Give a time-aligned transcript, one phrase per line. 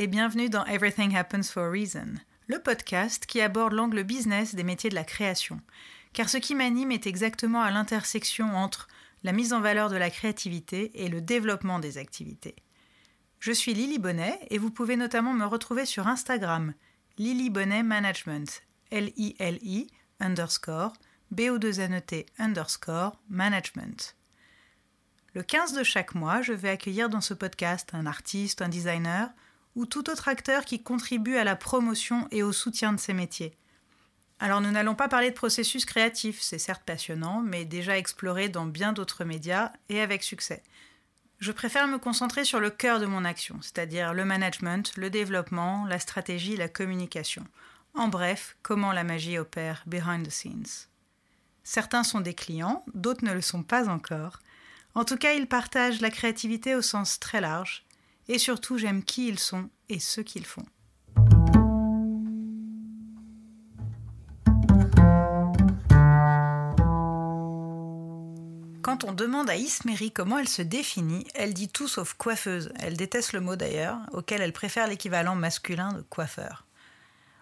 [0.00, 2.14] Et bienvenue dans Everything Happens for a Reason,
[2.46, 5.60] le podcast qui aborde l'angle business des métiers de la création.
[6.12, 8.86] Car ce qui m'anime est exactement à l'intersection entre
[9.24, 12.54] la mise en valeur de la créativité et le développement des activités.
[13.40, 16.74] Je suis Lily Bonnet et vous pouvez notamment me retrouver sur Instagram,
[17.16, 18.62] Lily Bonnet Management,
[18.92, 19.88] L-I-L-I
[20.20, 20.92] underscore
[21.32, 24.14] B-O-2-N-E-T underscore management.
[25.34, 29.30] Le 15 de chaque mois, je vais accueillir dans ce podcast un artiste, un designer
[29.78, 33.56] ou tout autre acteur qui contribue à la promotion et au soutien de ces métiers.
[34.40, 38.66] Alors nous n'allons pas parler de processus créatif, c'est certes passionnant, mais déjà exploré dans
[38.66, 40.64] bien d'autres médias et avec succès.
[41.38, 45.86] Je préfère me concentrer sur le cœur de mon action, c'est-à-dire le management, le développement,
[45.86, 47.44] la stratégie, la communication.
[47.94, 50.88] En bref, comment la magie opère behind the scenes.
[51.62, 54.40] Certains sont des clients, d'autres ne le sont pas encore.
[54.96, 57.84] En tout cas, ils partagent la créativité au sens très large,
[58.28, 60.64] et surtout j'aime qui ils sont et ce qu'ils font.
[68.82, 72.72] Quand on demande à Ismeri comment elle se définit, elle dit tout sauf coiffeuse.
[72.80, 76.64] Elle déteste le mot d'ailleurs, auquel elle préfère l'équivalent masculin de coiffeur.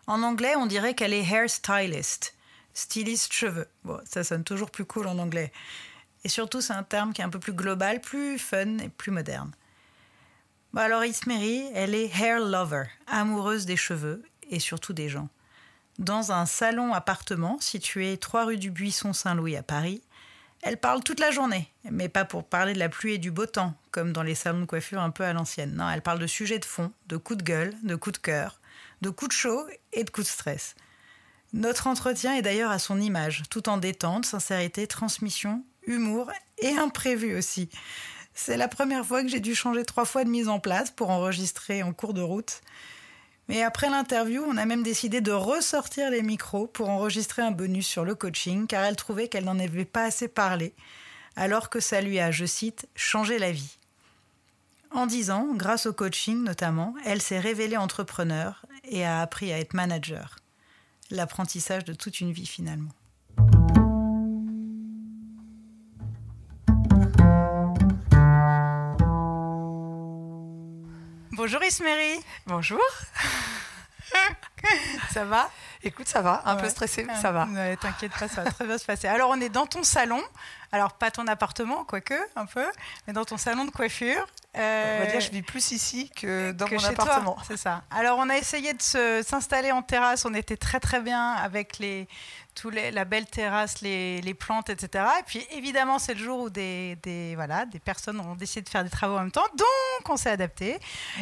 [0.09, 2.34] En anglais, on dirait qu'elle est hair stylist,
[2.75, 3.69] styliste cheveux.
[3.84, 5.53] Bon, ça sonne toujours plus cool en anglais.
[6.25, 9.12] Et surtout, c'est un terme qui est un peu plus global, plus fun et plus
[9.12, 9.53] moderne.
[10.77, 15.31] Bon, alors Ismeri, elle est hair lover, amoureuse des cheveux et surtout des gens.
[15.99, 20.03] Dans un salon appartement situé 3 rue du Buisson Saint-Louis à Paris,
[20.61, 23.47] elle parle toute la journée, mais pas pour parler de la pluie et du beau
[23.47, 25.77] temps, comme dans les salons de coiffure un peu à l'ancienne.
[25.77, 28.61] Non, elle parle de sujets de fond, de coups de gueule, de coups de cœur,
[29.01, 30.75] de coups de chaud et de coups de stress.
[31.55, 37.35] Notre entretien est d'ailleurs à son image, tout en détente, sincérité, transmission, humour et imprévu
[37.35, 37.70] aussi.
[38.39, 41.08] C'est la première fois que j'ai dû changer trois fois de mise en place pour
[41.08, 42.61] enregistrer en cours de route.
[43.48, 47.86] Mais après l'interview, on a même décidé de ressortir les micros pour enregistrer un bonus
[47.86, 50.74] sur le coaching, car elle trouvait qu'elle n'en avait pas assez parlé,
[51.35, 53.79] alors que ça lui a, je cite, changé la vie.
[54.91, 59.58] En dix ans, grâce au coaching notamment, elle s'est révélée entrepreneur et a appris à
[59.58, 60.36] être manager.
[61.11, 62.92] L'apprentissage de toute une vie finalement.
[71.36, 72.19] Bonjour Ismeri.
[72.47, 72.80] Bonjour.
[75.13, 75.51] ça va?
[75.83, 76.41] Écoute, ça va.
[76.47, 77.47] Un peu stressé, mais ça va.
[77.79, 79.07] T'inquiète pas, ça va très bien se passer.
[79.07, 80.23] Alors, on est dans ton salon.
[80.73, 82.64] Alors, pas ton appartement, quoique, un peu,
[83.07, 84.27] mais dans ton salon de coiffure.
[84.55, 87.36] on va dire, je vis plus ici que dans mon appartement.
[87.47, 87.83] C'est ça.
[87.91, 90.24] Alors, on a essayé de s'installer en terrasse.
[90.24, 92.08] On était très, très bien avec les
[92.64, 95.05] la belle terrasse, les, plantes, etc.
[95.20, 98.68] Et puis évidemment, c'est le jour où des, des, voilà, des personnes ont décidé de
[98.68, 99.46] faire des travaux en même temps.
[99.56, 100.78] Donc, on s'est adapté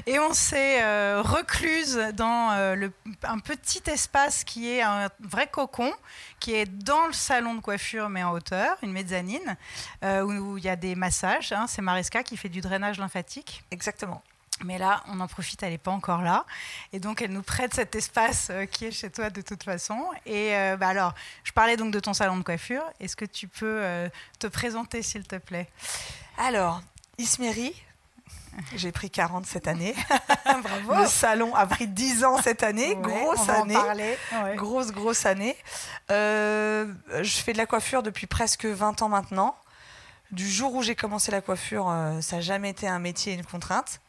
[0.07, 5.47] et on s'est euh, recluse dans euh, le, un petit espace qui est un vrai
[5.47, 5.93] cocon,
[6.41, 9.57] qui est dans le salon de coiffure, mais en hauteur, une mezzanine,
[10.03, 11.53] euh, où il y a des massages.
[11.53, 11.67] Hein.
[11.69, 13.65] c'est Mariska qui fait du drainage lymphatique.
[13.71, 14.23] Exactement.
[14.63, 16.45] Mais là, on en profite, elle n'est pas encore là.
[16.93, 20.01] Et donc, elle nous prête cet espace euh, qui est chez toi de toute façon.
[20.27, 22.85] Et euh, bah alors, je parlais donc de ton salon de coiffure.
[23.01, 25.69] Est-ce que tu peux euh, te présenter, s'il te plaît?
[26.39, 26.83] Alors,
[27.19, 27.75] Ismeri,
[28.77, 29.95] j'ai pris 40 cette année.
[30.45, 31.03] Bravo.
[31.03, 32.95] Le salon a pris 10 ans cette année.
[32.95, 34.17] grosse année.
[34.55, 35.57] Grosse, grosse année.
[36.09, 36.87] je
[37.45, 39.57] fais de la coiffure depuis presque 20 ans maintenant.
[40.31, 43.45] Du jour où j'ai commencé la coiffure, ça n'a jamais été un métier et une
[43.45, 44.01] contrainte.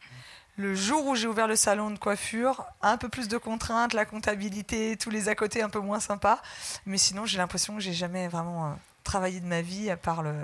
[0.58, 4.06] Le jour où j'ai ouvert le salon de coiffure, un peu plus de contraintes, la
[4.06, 6.40] comptabilité, tous les à côté un peu moins sympas.
[6.86, 8.74] Mais sinon, j'ai l'impression que j'ai jamais vraiment euh,
[9.04, 10.34] travaillé de ma vie à part le.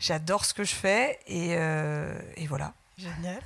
[0.00, 2.12] J'adore ce que je fais et, euh,
[2.48, 2.72] voilà.
[2.98, 3.40] Génial.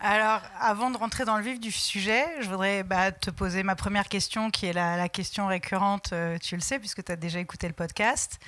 [0.00, 3.74] Alors, avant de rentrer dans le vif du sujet, je voudrais bah, te poser ma
[3.74, 7.38] première question, qui est la, question récurrente, euh, tu le sais, puisque tu as déjà
[7.38, 8.38] écouté le podcast.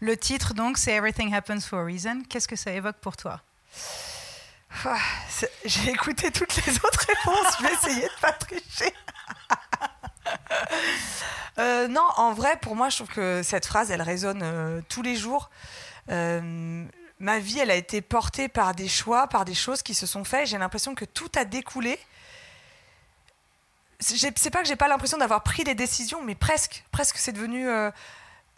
[0.00, 2.22] Le titre, donc, c'est Everything Happens for a Reason.
[2.28, 3.40] Qu'est-ce que ça évoque pour toi?
[4.86, 4.96] Ah,
[5.64, 8.92] j'ai écouté toutes les autres réponses, je vais essayer de pas tricher.
[11.58, 15.02] Euh, non, en vrai, pour moi, je trouve que cette phrase, elle résonne euh, tous
[15.02, 15.50] les jours.
[16.10, 16.84] Euh,
[17.20, 20.24] ma vie, elle a été portée par des choix, par des choses qui se sont
[20.24, 20.48] faites.
[20.48, 21.96] J'ai l'impression que tout a découlé.
[24.00, 26.82] C'est pas que j'ai pas l'impression d'avoir pris des décisions, mais presque.
[26.90, 27.68] Presque, c'est devenu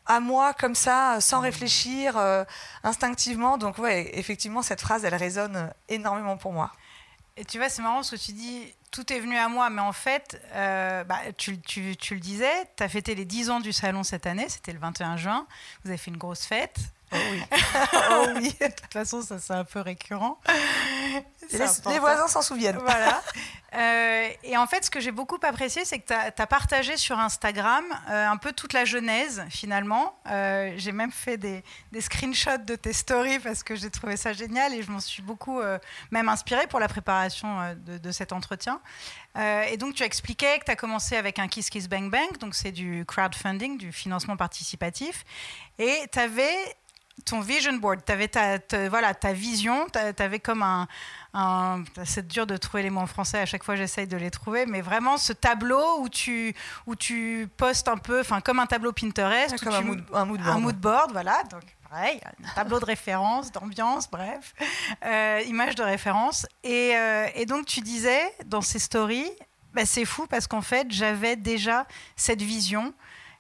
[0.07, 2.45] à moi comme ça, sans réfléchir, euh,
[2.83, 3.59] instinctivement.
[3.59, 6.73] Donc ouais, effectivement, cette phrase, elle résonne énormément pour moi.
[7.37, 9.83] Et tu vois, c'est marrant ce que tu dis, tout est venu à moi, mais
[9.83, 13.61] en fait, euh, bah, tu, tu, tu, le disais, tu as fêté les 10 ans
[13.61, 15.47] du salon cette année, c'était le 21 juin,
[15.85, 16.79] vous avez fait une grosse fête.
[17.13, 17.43] Oh oui.
[18.11, 18.55] oh oui.
[18.61, 20.39] de toute façon, ça c'est un peu récurrent.
[21.53, 22.79] Les, voisins s'en souviennent.
[22.79, 23.23] Voilà.
[23.75, 27.19] Euh, et en fait, ce que j'ai beaucoup apprécié, c'est que tu as, partagé sur
[27.19, 30.19] Instagram euh, un peu toute la genèse, finalement.
[30.31, 31.63] Euh, j'ai même fait des,
[32.01, 35.61] screenshots de tes stories parce que j'ai trouvé ça génial et je m'en suis beaucoup
[36.11, 38.81] même inspirée pour la préparation de, de, cet entretien.
[39.37, 42.55] et donc, tu expliquais que tu as commencé avec un Kiss Kiss Bang Bang, donc
[42.55, 45.27] c'est du crowdfunding, du financement participatif.
[45.79, 46.77] Et tu avais
[47.27, 48.59] ton vision board, tu avais ta,
[48.89, 53.41] voilà, ta vision, tu avais comme un, c'est dur de trouver les mots en français,
[53.41, 56.55] à chaque fois j'essaye de les trouver, mais vraiment ce tableau où tu,
[56.87, 60.41] où tu postes un peu, enfin comme un tableau Pinterest, comme un, mood, un, mood,
[60.41, 60.57] board.
[60.57, 64.55] Un mood board, voilà, donc pareil, un tableau de référence, d'ambiance, bref,
[65.05, 66.47] euh, image de référence.
[66.63, 69.31] Et, euh, et, donc tu disais dans ces stories,
[69.75, 72.95] bah, c'est fou parce qu'en fait j'avais déjà cette vision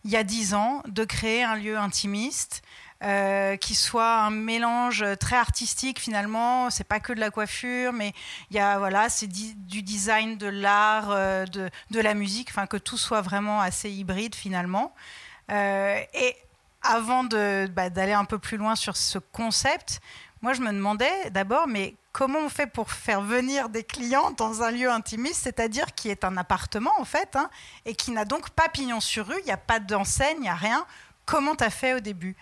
[0.04, 2.62] il y a dix ans de créer un lieu intimiste
[3.04, 6.70] euh, qui soit un mélange très artistique finalement.
[6.70, 8.14] C'est pas que de la coiffure, mais
[8.50, 12.78] il y a voilà, c'est du design, de l'art, euh, de, la musique, enfin que
[12.78, 14.94] tout soit vraiment assez hybride finalement.
[15.50, 16.36] Euh, et
[16.82, 20.00] avant bah, d'aller un peu plus loin sur ce concept,
[20.40, 24.62] moi je me demandais d'abord, mais comment on fait pour faire venir des clients dans
[24.62, 27.50] un lieu intimiste, c'est-à-dire qui est un appartement en fait, hein,
[27.84, 30.48] et qui n'a donc pas pignon sur rue, il n'y a pas d'enseigne, il n'y
[30.48, 30.86] a rien.
[31.26, 32.36] Comment tu as fait au début?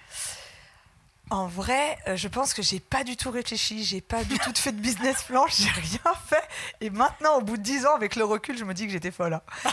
[1.31, 4.53] En vrai, euh, je pense que j'ai pas du tout réfléchi, j'ai pas du tout
[4.55, 6.49] fait de business plan, j'ai rien fait.
[6.81, 9.11] Et maintenant, au bout de dix ans, avec le recul, je me dis que j'étais
[9.11, 9.35] folle.
[9.35, 9.71] Hein.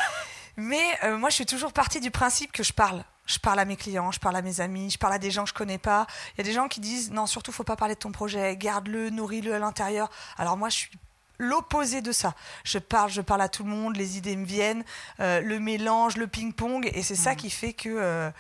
[0.58, 3.04] Mais euh, moi, je suis toujours partie du principe que je parle.
[3.26, 5.44] Je parle à mes clients, je parle à mes amis, je parle à des gens
[5.44, 6.08] que je connais pas.
[6.34, 8.58] Il y a des gens qui disent non, surtout, faut pas parler de ton projet,
[8.58, 10.10] garde-le, nourris-le à l'intérieur.
[10.38, 10.92] Alors moi, je suis
[11.38, 12.36] l'opposé de ça.
[12.64, 14.84] Je parle, je parle à tout le monde, les idées me viennent,
[15.20, 17.38] euh, le mélange, le ping-pong, et c'est ça mmh.
[17.38, 18.32] qui fait que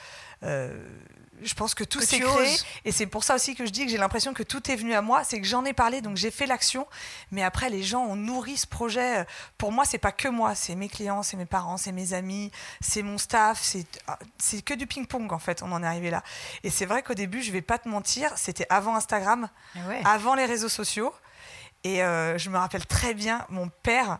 [1.41, 2.55] je pense que tout s'est créé.
[2.85, 4.93] Et c'est pour ça aussi que je dis que j'ai l'impression que tout est venu
[4.93, 5.23] à moi.
[5.23, 6.87] C'est que j'en ai parlé, donc j'ai fait l'action.
[7.31, 9.25] Mais après, les gens ont nourri ce projet.
[9.57, 10.55] Pour moi, c'est pas que moi.
[10.55, 13.61] C'est mes clients, c'est mes parents, c'est mes amis, c'est mon staff.
[14.37, 15.63] C'est que du ping-pong, en fait.
[15.63, 16.23] On en est arrivé là.
[16.63, 19.49] Et c'est vrai qu'au début, je vais pas te mentir, c'était avant Instagram,
[20.03, 21.13] avant les réseaux sociaux.
[21.83, 24.19] Et euh, je me rappelle très bien, mon père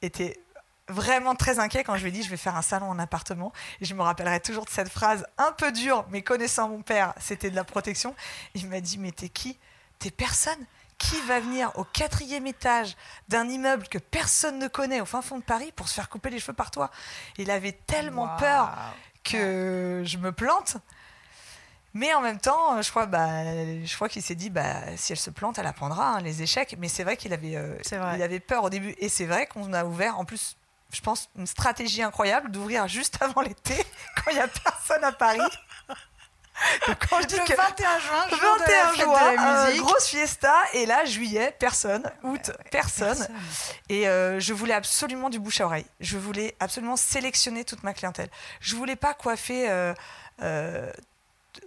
[0.00, 0.38] était
[0.88, 3.52] vraiment très inquiet quand je lui ai dit je vais faire un salon en appartement.
[3.80, 7.14] Et je me rappellerai toujours de cette phrase un peu dure, mais connaissant mon père,
[7.20, 8.14] c'était de la protection.
[8.54, 9.58] Il m'a dit mais t'es qui?
[9.98, 10.58] T'es personne?
[10.98, 12.96] Qui va venir au quatrième étage
[13.28, 16.28] d'un immeuble que personne ne connaît au fin fond de Paris pour se faire couper
[16.28, 16.90] les cheveux par toi?
[17.36, 18.76] Il avait tellement peur
[19.22, 20.78] que je me plante.
[21.94, 23.44] Mais en même temps, je crois, bah,
[23.84, 26.76] je crois qu'il s'est dit, bah, si elle se plante, elle apprendra hein, les échecs.
[26.78, 27.78] Mais c'est vrai qu'il avait, euh,
[28.14, 28.94] il avait peur au début.
[28.98, 30.57] Et c'est vrai qu'on a ouvert, en plus,
[30.92, 33.76] je pense, une stratégie incroyable d'ouvrir juste avant l'été,
[34.16, 35.40] quand il n'y a personne à Paris.
[36.86, 42.10] quand je dis le 21 juin, 21 juin, euh, grosse fiesta, et là, juillet, personne,
[42.24, 43.28] août, personne.
[43.88, 45.86] Et euh, je voulais absolument du bouche à oreille.
[46.00, 48.28] Je voulais absolument sélectionner toute ma clientèle.
[48.60, 50.92] Je voulais pas coiffer euh,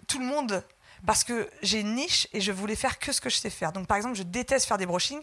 [0.07, 0.61] tout le monde
[1.05, 3.71] parce que j'ai une niche et je voulais faire que ce que je sais faire.
[3.71, 5.21] Donc par exemple, je déteste faire des brushings.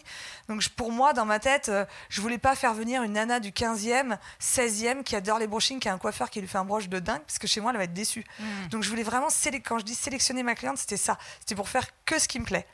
[0.49, 3.51] Donc pour moi, dans ma tête, euh, je voulais pas faire venir une nana du
[3.51, 6.89] 15e, 16e qui adore les brushings, qui a un coiffeur qui lui fait un broche
[6.89, 8.25] de dingue, parce que chez moi, elle va être déçue.
[8.39, 8.69] Mm.
[8.71, 9.29] Donc je voulais vraiment,
[9.65, 11.19] quand je dis sélectionner ma cliente, c'était ça.
[11.41, 12.67] C'était pour faire que ce qui me plaît.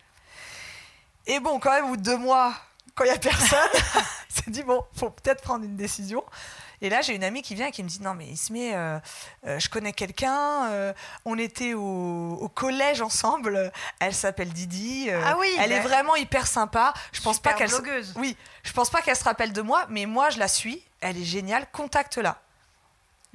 [1.26, 2.54] Et bon, quand même, au bout de deux mois,
[2.94, 3.58] quand il n'y a personne,
[4.28, 6.22] c'est dit, bon, faut peut-être prendre une décision.
[6.80, 8.98] Et là, j'ai une amie qui vient et qui me dit Non, mais Ismé, euh,
[9.46, 10.92] euh, je connais quelqu'un, euh,
[11.24, 15.88] on était au, collège ensemble, elle s'appelle Didi, ah oui, elle est bah.
[15.88, 16.94] vraiment hyper sympa.
[17.12, 17.70] Je pense pas qu'elle
[18.16, 21.16] Oui, je pense pas qu'elle se rappelle de moi, mais moi, je la suis, elle
[21.16, 22.38] est géniale, contacte-la.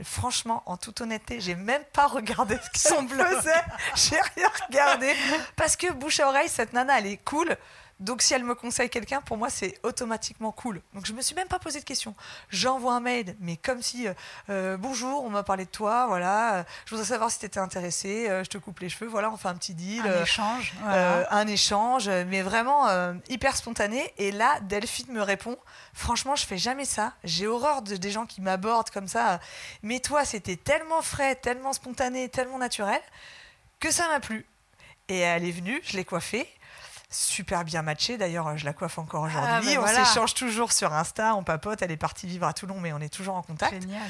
[0.03, 3.63] Franchement, en toute honnêteté, j'ai même pas regardé ce qu'elle faisait.
[3.95, 5.13] J'ai rien regardé.
[5.57, 7.57] Parce que bouche à oreille, cette nana, elle est cool.
[7.99, 10.81] Donc si elle me conseille quelqu'un, pour moi c'est automatiquement cool.
[10.93, 12.15] Donc je me suis même pas posé de questions.
[12.49, 14.13] J'envoie un mail, mais comme si euh,
[14.49, 16.55] euh, bonjour, on m'a parlé de toi, voilà.
[16.55, 18.27] Euh, je voudrais savoir si tu étais intéressé.
[18.29, 20.01] je te coupe les cheveux, voilà, on fait un petit deal.
[20.01, 20.73] Un échange.
[20.85, 22.87] un échange, mais vraiment
[23.27, 24.13] hyper spontané.
[24.17, 25.57] Et là, Delphine me répond.
[25.93, 27.13] Franchement, je fais jamais ça.
[27.23, 29.39] J'ai horreur de, des gens qui m'abordent comme ça.
[29.83, 33.01] Mais toi, c'était tellement frais, tellement spontané, tellement naturel
[33.79, 34.45] que ça m'a plu.
[35.09, 36.47] Et elle est venue, je l'ai coiffée
[37.09, 38.17] super bien matché.
[38.17, 39.75] D'ailleurs, je la coiffe encore ah, aujourd'hui.
[39.75, 41.81] Ben on s'échange toujours sur Insta, on papote.
[41.81, 43.81] Elle est partie vivre à Toulon, mais on est toujours en contact.
[43.81, 44.07] Génial.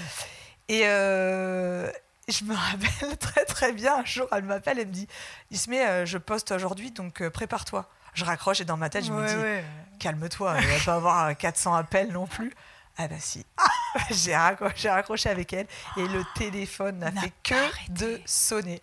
[0.67, 1.89] Et euh,
[2.27, 3.99] je me rappelle très très bien.
[3.99, 5.07] Un jour, elle m'appelle et me dit
[5.51, 7.89] Ismé, euh, je poste aujourd'hui, donc euh, prépare-toi.
[8.13, 9.65] Je raccroche et dans ma tête, je me dis
[9.99, 12.53] Calme-toi, il va pas avoir 400 appels non plus.
[12.97, 13.45] Ah bah si.
[14.11, 18.81] j'ai raccroché, raccroché, avec elle et le téléphone n'a fait que de sonner.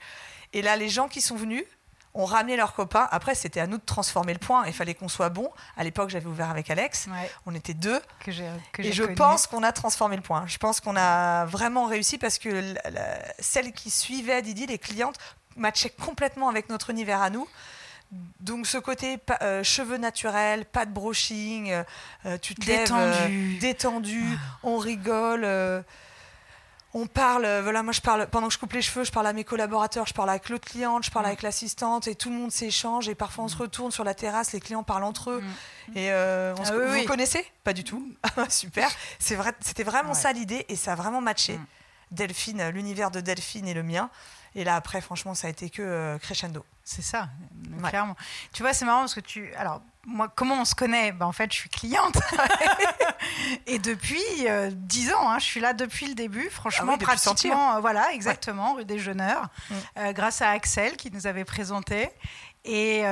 [0.53, 1.65] Et là, les gens qui sont venus,
[2.17, 3.07] ont ramené leurs copains.
[3.11, 4.65] Après, c'était à nous de transformer le point.
[4.67, 5.51] Il fallait qu'on soit bon.
[5.77, 7.09] À l'époque, j'avais ouvert avec Alex.
[7.45, 8.01] On était deux.
[8.21, 8.31] Que
[8.83, 10.45] et je pense qu'on a transformé le point.
[10.47, 12.75] Je pense qu'on a vraiment réussi parce que
[13.39, 15.17] celles qui suivaient Didi, les clientes,
[15.57, 17.47] matchaient complètement avec notre univers à nous.
[18.41, 21.83] Donc ce côté euh, cheveux naturels, pas de brushing, euh,
[22.25, 24.59] euh, tu te détendu, détendu, ah.
[24.63, 25.45] on rigole
[26.97, 29.27] on parle, euh, voilà, moi je parle, pendant que je coupe les cheveux, je parle
[29.27, 31.29] à mes collaborateurs, je parle avec l'autre cliente, je parle mm.
[31.29, 33.61] avec l'assistante et tout le monde s'échange et parfois on se mm.
[33.61, 35.43] retourne sur la terrasse, les clients parlent entre eux.
[35.43, 35.99] Mm.
[35.99, 37.45] Et euh, on ah vous connaissez?
[37.65, 38.03] Pas du tout.
[38.39, 38.91] Ah, super.
[39.31, 41.59] Vrai, c'était vraiment ça l'idée et ça a vraiment matché.
[42.11, 44.11] Delphine, l'univers de Delphine et le mien.
[44.55, 46.65] Et là après, franchement, ça a été que euh, crescendo.
[46.83, 47.29] C'est ça,
[47.89, 48.17] clairement.
[48.53, 49.53] Tu vois, c'est marrant parce que tu.
[49.55, 51.11] Alors, moi, comment on se connaît?
[51.13, 52.17] Ben, En fait, je suis cliente.
[53.67, 57.75] et depuis euh, dix ans, hein, je suis là depuis le début, franchement, ah pratiquement.
[57.75, 59.75] Euh, voilà, exactement, rue des Jeuneurs, mm.
[59.99, 62.09] euh, grâce à Axel qui nous avait présenté.
[62.65, 63.03] Et,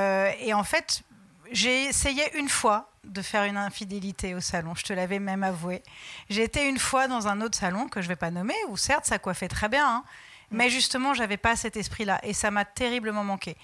[0.41, 1.03] et en fait,
[1.49, 4.75] j'ai essayé une fois de faire une infidélité au salon.
[4.75, 5.81] Je te l'avais même avoué.
[6.29, 8.75] J'ai été une fois dans un autre salon que je ne vais pas nommer, où
[8.75, 9.87] certes, ça coiffait très bien.
[9.87, 10.03] Hein,
[10.51, 10.57] mm.
[10.57, 12.19] mais justement, j'avais pas cet esprit-là.
[12.23, 13.55] Et ça m'a terriblement manqué.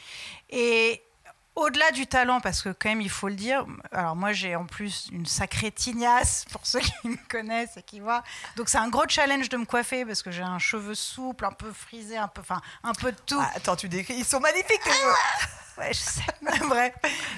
[0.50, 1.04] Et
[1.56, 4.66] au-delà du talent, parce que quand même il faut le dire, alors moi j'ai en
[4.66, 8.24] plus une sacrée tignasse pour ceux qui me connaissent et qui voient.
[8.56, 11.52] Donc c'est un gros challenge de me coiffer parce que j'ai un cheveu souple, un
[11.52, 13.40] peu frisé, un peu, enfin un peu de tout.
[13.40, 15.14] Ah, attends, tu décris, ils sont magnifiques tes cheveux.
[15.14, 16.26] Ah, ouais, je sais,
[16.68, 16.94] bref.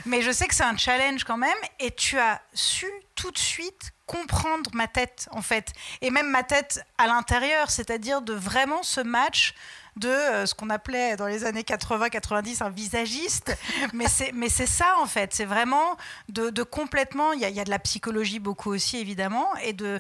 [0.06, 3.38] Mais je sais que c'est un challenge quand même et tu as su tout de
[3.38, 8.84] suite comprendre ma tête en fait et même ma tête à l'intérieur, c'est-à-dire de vraiment
[8.84, 9.54] ce match
[9.96, 13.56] de euh, ce qu'on appelait dans les années 80-90 un visagiste.
[13.94, 15.34] mais c'est ça, en fait.
[15.34, 15.98] C'est vraiment
[16.30, 17.34] de, complètement.
[17.34, 20.00] Il y, a de la psychologie beaucoup aussi, évidemment, et de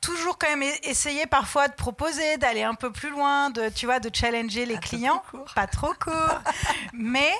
[0.00, 3.98] toujours quand même essayer parfois de proposer, d'aller un peu plus loin, de, tu vois,
[3.98, 5.22] de challenger les clients.
[5.54, 6.40] Pas trop court.
[6.92, 7.32] mais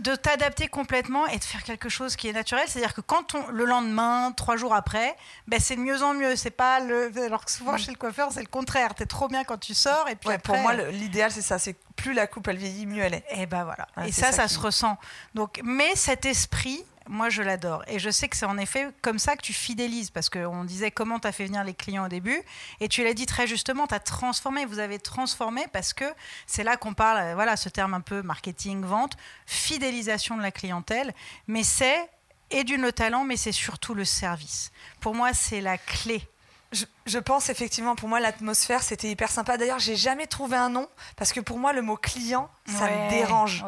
[0.00, 2.64] de t'adapter complètement et de faire quelque chose qui est naturel.
[2.66, 6.36] C'est-à-dire que quand on, le lendemain, trois jours après, ben c'est de mieux en mieux.
[6.36, 7.12] C'est pas le.
[7.24, 8.94] Alors que souvent chez le coiffeur, c'est le contraire.
[8.94, 11.58] T'es trop bien quand tu sors et puis Pour moi, l'idéal c'est ça.
[11.58, 13.24] C'est plus la coupe elle vieillit, mieux elle est.
[13.30, 13.86] Et ben voilà.
[14.06, 14.96] et ça, ça, se ressent.
[15.34, 17.84] Donc, mais cet esprit moi, je l'adore.
[17.86, 20.90] Et je sais que c'est en effet comme ça que tu fidélises, parce qu'on disait
[20.90, 22.42] comment tu as fait venir les clients au début.
[22.80, 26.04] Et tu l'as dit très justement, tu as transformé, vous avez transformé, parce que
[26.46, 30.50] c'est là qu'on parle, euh, voilà, ce terme un peu marketing, vente, fidélisation de la
[30.50, 31.12] clientèle.
[31.46, 32.08] Mais c'est,
[32.50, 34.70] et du le talent, mais c'est surtout le service.
[35.00, 36.26] Pour moi, c'est la clé
[36.74, 39.56] je, pense effectivement, pour moi, l'atmosphère, c'était hyper sympa.
[39.56, 43.10] D'ailleurs, j'ai jamais trouvé un nom parce que pour moi, le mot client, ça me
[43.10, 43.64] dérange.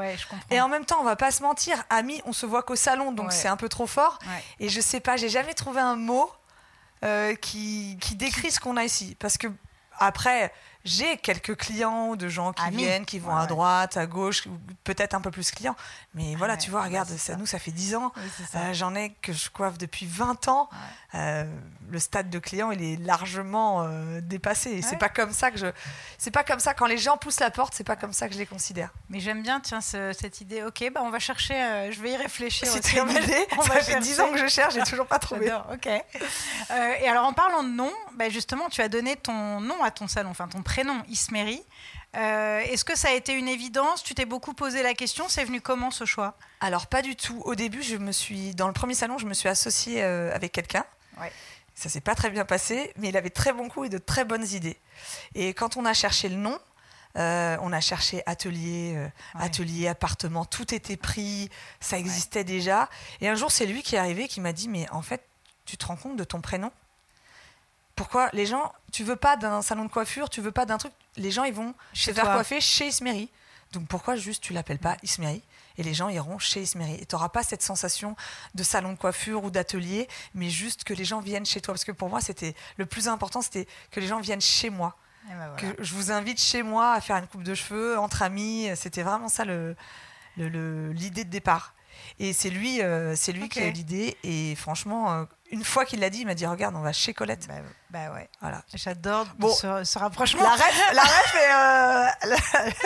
[0.51, 3.13] et en même temps, on va pas se mentir, amis, on se voit qu'au salon,
[3.13, 4.19] donc c'est un peu trop fort.
[4.61, 6.31] Et je sais pas, j'ai jamais trouvé un mot
[7.05, 9.17] euh, qui, qui décrit ce qu'on a ici.
[9.19, 9.49] Parce que
[9.99, 10.53] après,
[10.87, 14.47] j'ai quelques clients de gens qui viennent, qui vont à droite, à gauche,
[14.85, 15.77] peut-être un peu plus clients.
[16.15, 18.13] Mais voilà, tu vois, regarde, ça, nous, ça fait 10 ans.
[18.55, 20.69] Euh, j'en ai que je coiffe depuis 20 ans.
[21.15, 21.45] Euh,
[21.91, 24.83] le stade de client, il est largement euh, dépassé.
[24.83, 25.67] C'est pas comme ça que je.
[26.19, 27.75] C'est pas comme ça quand les gens poussent la porte.
[27.75, 28.91] C'est pas comme ça que je les considère.
[29.09, 30.63] Mais j'aime bien, tiens, cette idée.
[30.63, 31.91] Ok, bah on va chercher.
[31.91, 32.69] je vais y réfléchir.
[32.69, 33.47] C'était une idée.
[33.63, 35.53] ça fait 10 ans que je cherche, j'ai toujours pas trouvé.
[35.73, 35.87] Ok.
[35.87, 40.09] et alors en parlant de nom, bah, justement, tu as donné ton nom à ton
[40.09, 41.03] salon, enfin ton prénom.
[42.17, 44.03] Euh, Est-ce que ça a été une évidence?
[44.03, 45.27] Tu t'es beaucoup posé la question.
[45.29, 46.37] C'est venu comment ce choix?
[46.61, 47.43] Alors pas du tout.
[47.45, 50.53] Au début, je me suis dans le premier salon, je me suis associée euh, avec
[50.53, 50.85] quelqu'un.
[51.21, 51.33] Ouais.
[51.77, 54.25] Ça s'est pas très bien passé, mais il avait très bon goût et de très
[54.25, 54.79] bonnes idées.
[55.35, 56.59] Et quand on a cherché le nom,
[57.19, 62.89] euh, on a cherché atelier, euh, atelier, appartement, tout était pris, ça existait déjà.
[63.21, 65.23] Et un jour, c'est lui qui est arrivé, qui m'a dit, mais en fait,
[65.67, 66.73] tu te rends compte de ton prénom?
[67.95, 70.93] Pourquoi les gens, tu veux pas d'un salon de coiffure, tu veux pas d'un truc,
[71.17, 73.31] les gens ils vont se faire coiffer chez Ismeri.
[73.73, 75.43] Donc pourquoi juste tu l'appelles pas Ismeri
[75.79, 76.95] et les gens iront chez Ismeri.
[76.95, 78.17] Et tu n'auras pas cette sensation
[78.55, 81.75] de salon de coiffure ou d'atelier, mais juste que les gens viennent chez toi.
[81.75, 84.97] Parce que pour moi, c'était le plus important, c'était que les gens viennent chez moi.
[85.29, 88.69] Ben que je vous invite chez moi à faire une coupe de cheveux entre amis.
[88.77, 89.75] C'était vraiment ça l'idée
[90.37, 91.75] le, l'idée de départ.
[92.19, 94.17] Et c'est lui, euh, c'est lui qui a eu l'idée.
[94.23, 97.15] Et franchement, euh, une fois qu'il l'a dit, il m'a dit Regarde, on va chez
[97.15, 97.47] Colette.
[97.49, 97.55] Bah,
[97.91, 98.29] bah ouais.
[98.41, 98.63] Voilà.
[98.75, 100.43] J'adore bon, ce, rapprochement.
[100.43, 102.37] La rêve, la rêve euh,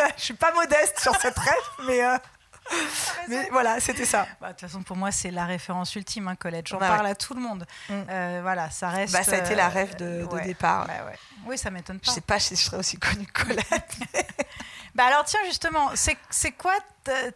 [0.16, 2.00] je suis pas modeste sur cette rêve, mais.
[3.28, 4.26] Mais voilà, c'était ça.
[4.40, 6.68] Bah, de toute façon, pour moi, c'est la référence ultime, hein, Colette.
[6.68, 7.66] J'en parle à tout le monde.
[7.88, 8.40] Mm.
[8.42, 9.12] voilà, ça reste.
[9.12, 10.86] Bah, ça a été la rêve de, départ.
[11.46, 12.10] Oui, ça m'étonne pas.
[12.10, 13.96] Je sais pas si je serais aussi connue que Colette.
[14.94, 16.74] Bah alors tiens justement, c'est quoi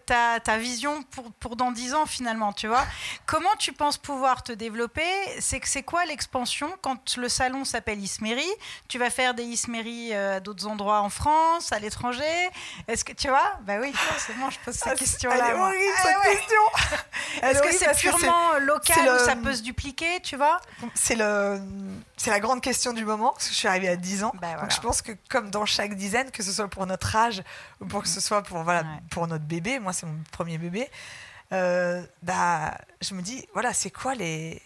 [0.07, 2.85] ta, ta, vision pour, pour, dans 10 ans finalement, tu vois.
[3.27, 5.03] Comment tu penses pouvoir te développer?
[5.41, 6.71] C'est c'est quoi l'expansion?
[6.83, 8.47] Quand le salon s'appelle Isméry
[8.89, 12.51] Tu vas faire des Isméry euh, à d'autres endroits en France, à l'étranger.
[12.89, 13.59] Est-ce que tu vois?
[13.63, 15.37] Bah oui, forcément, je pose cette ah, question-là.
[15.37, 16.61] Elle est horrible cette ah question.
[17.43, 20.61] Est-ce que c'est purement local ou ça peut se dupliquer, tu vois?
[20.95, 21.61] C'est le
[22.17, 24.33] c'est la grande question du moment parce que je suis arrivée à 10 ans.
[24.41, 27.43] Bah, Donc je pense que comme dans chaque dizaine, que ce soit pour notre âge
[27.81, 30.89] ou pour que ce soit pour voilà pour notre bébé, moi c'est mon premier bébé,
[31.53, 34.61] euh, bah, je me dis, voilà, c'est quoi les,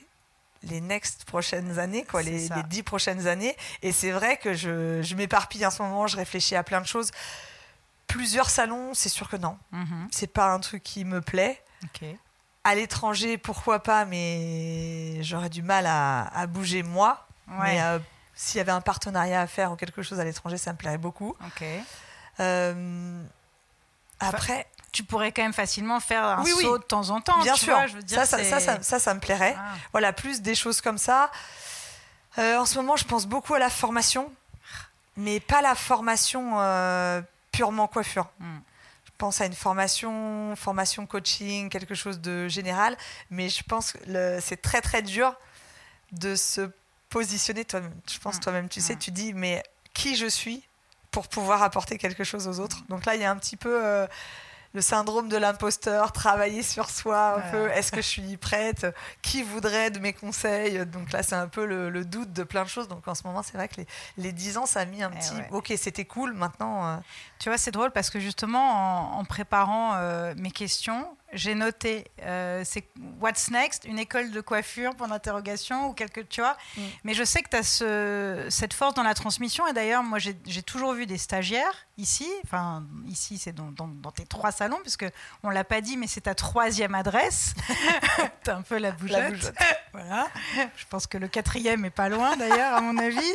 [0.63, 3.57] les next prochaines années, quoi, les, les, dix prochaines années?
[3.83, 6.87] Et c'est vrai que je, je m'éparpille en ce moment, je réfléchis à plein de
[6.87, 7.11] choses.
[8.07, 9.59] Plusieurs salons, c'est sûr que non.
[9.73, 10.09] Mm-hmm.
[10.11, 11.63] C'est pas un truc qui me plaît.
[12.65, 17.27] À l'étranger, pourquoi pas, mais j'aurais du mal à, à bouger moi.
[17.63, 17.99] Mais euh,
[18.35, 20.99] s'il y avait un partenariat à faire ou quelque chose à l'étranger, ça me plairait
[20.99, 21.35] beaucoup.
[22.41, 23.23] Euh,
[24.21, 27.41] après, tu pourrais quand même facilement faire un saut de temps en temps.
[27.43, 27.77] Bien sûr,
[28.07, 28.27] ça,
[28.83, 29.57] ça, ça, me plairait.
[29.59, 29.75] Ah.
[29.93, 31.31] Voilà, plus des choses comme ça.
[32.39, 34.33] Euh, en ce moment, je pense beaucoup à la formation,
[35.17, 37.21] mais pas la formation euh,
[37.53, 38.29] purement coiffure.
[38.39, 38.59] Hmm.
[39.05, 42.97] Je pense à une formation, formation coaching, quelque chose de général,
[43.31, 45.35] mais je pense que c'est très très dur
[46.13, 46.71] de se
[47.11, 47.65] positionner.
[47.65, 47.81] Toi,
[48.11, 48.41] je pense hmm.
[48.41, 48.99] toi-même, tu sais, hmm.
[48.99, 50.63] tu dis, mais qui je suis
[51.11, 52.85] pour pouvoir apporter quelque chose aux autres?
[52.89, 54.07] Donc là, il y a un petit peu euh,
[54.75, 57.69] le syndrome de l'imposteur, travailler sur soi un peu.
[57.71, 58.87] Est-ce que je suis prête
[59.23, 60.85] Qui voudrait de mes conseils?
[60.87, 62.89] Donc là, c'est un peu le, doute de plein de choses.
[62.89, 63.87] Donc en ce moment, c'est vrai que les,
[64.19, 65.35] les 10 ans, ça a mis un eh petit.
[65.51, 66.33] Ok, c'était cool.
[66.33, 66.87] Maintenant.
[66.87, 66.97] Euh,
[67.39, 72.63] tu vois, c'est drôle parce que justement, en, préparant euh, mes questions, j'ai noté euh,
[72.65, 72.89] c'est
[73.21, 76.57] What's Next, une école de coiffure pour l'interrogation ou quelque, tu vois.
[76.77, 76.83] Mm.
[77.05, 79.67] Mais je sais que tu as ce, cette force dans la transmission.
[79.67, 82.29] Et d'ailleurs, moi, j'ai toujours vu des stagiaires ici.
[82.45, 85.07] Enfin, ici, c'est dans, dans, tes trois salons, puisque
[85.43, 87.55] on l'a pas dit, mais c'est ta troisième adresse.
[88.45, 89.19] tu un peu la bougeotte.
[89.19, 89.59] La bougeotte.
[89.93, 90.29] voilà.
[90.77, 93.35] Je pense que le quatrième est pas loin, d'ailleurs, à mon avis.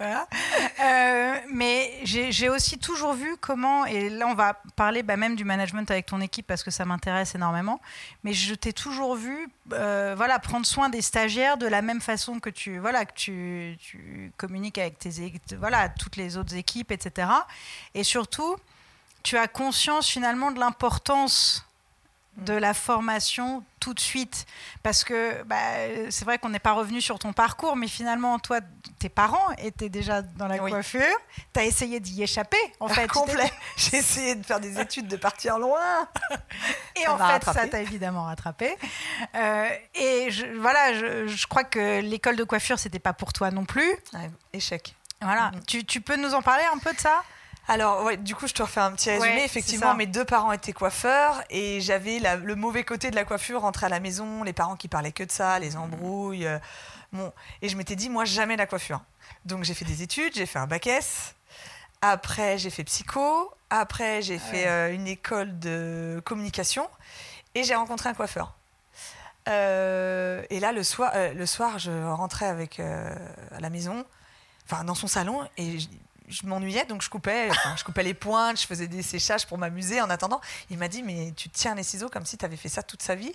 [0.00, 5.44] Euh, mais j'ai aussi toujours vu comment, et là on va parler bah, même du
[5.44, 7.80] management avec ton équipe parce que ça m'intéresse énormément,
[8.22, 12.38] mais je t'ai toujours vu euh, voilà, prendre soin des stagiaires de la même façon
[12.38, 15.10] que tu, voilà, que tu, tu communiques avec tes,
[15.58, 17.28] voilà, toutes les autres équipes, etc.
[17.94, 18.56] Et surtout,
[19.22, 21.67] tu as conscience finalement de l'importance
[22.38, 24.46] de la formation tout de suite
[24.82, 25.56] Parce que bah,
[26.10, 28.60] c'est vrai qu'on n'est pas revenu sur ton parcours, mais finalement, toi,
[28.98, 31.02] tes parents étaient déjà dans la coiffure.
[31.52, 33.08] Tu as essayé d'y échapper, en fait.
[33.08, 33.50] Complet.
[33.76, 36.08] J'ai essayé de faire des études, de partir loin.
[36.96, 38.76] Et en fait, ça t'a évidemment rattrapé.
[39.34, 43.64] Euh, et je, voilà, je, crois que l'école de coiffure, c'était pas pour toi non
[43.64, 43.96] plus.
[44.52, 44.94] échec.
[45.20, 45.50] Voilà.
[45.66, 47.22] Tu, tu peux nous en parler un peu de ça?
[47.68, 49.44] Alors, ouais, du coup, je te refais un petit résumé.
[49.44, 53.86] Effectivement, mes deux parents étaient coiffeurs et j'avais le mauvais côté de la coiffure, rentrer
[53.86, 56.46] à la maison, les parents qui parlaient que de ça, les embrouilles.
[56.46, 56.58] Euh,
[57.12, 57.30] bon.
[57.60, 59.02] Et je m'étais dit, moi, jamais la coiffure.
[59.44, 61.34] Donc, j'ai fait des études, j'ai fait un bac S.
[62.00, 63.52] Après, j'ai fait psycho.
[63.68, 66.88] Après, j'ai fait euh, une école de communication.
[67.54, 68.54] Et j'ai rencontré un coiffeur.
[69.46, 74.06] Euh, et là, le soir, le soir, je rentrais avec à la maison,
[74.64, 75.88] enfin dans son salon, et je,
[76.28, 80.00] je m'ennuyais, donc je coupais, je coupais les pointes, je faisais des séchages pour m'amuser
[80.00, 80.40] en attendant.
[80.70, 83.02] Il m'a dit, mais tu tiens les ciseaux comme si tu avais fait ça toute
[83.02, 83.32] sa vie.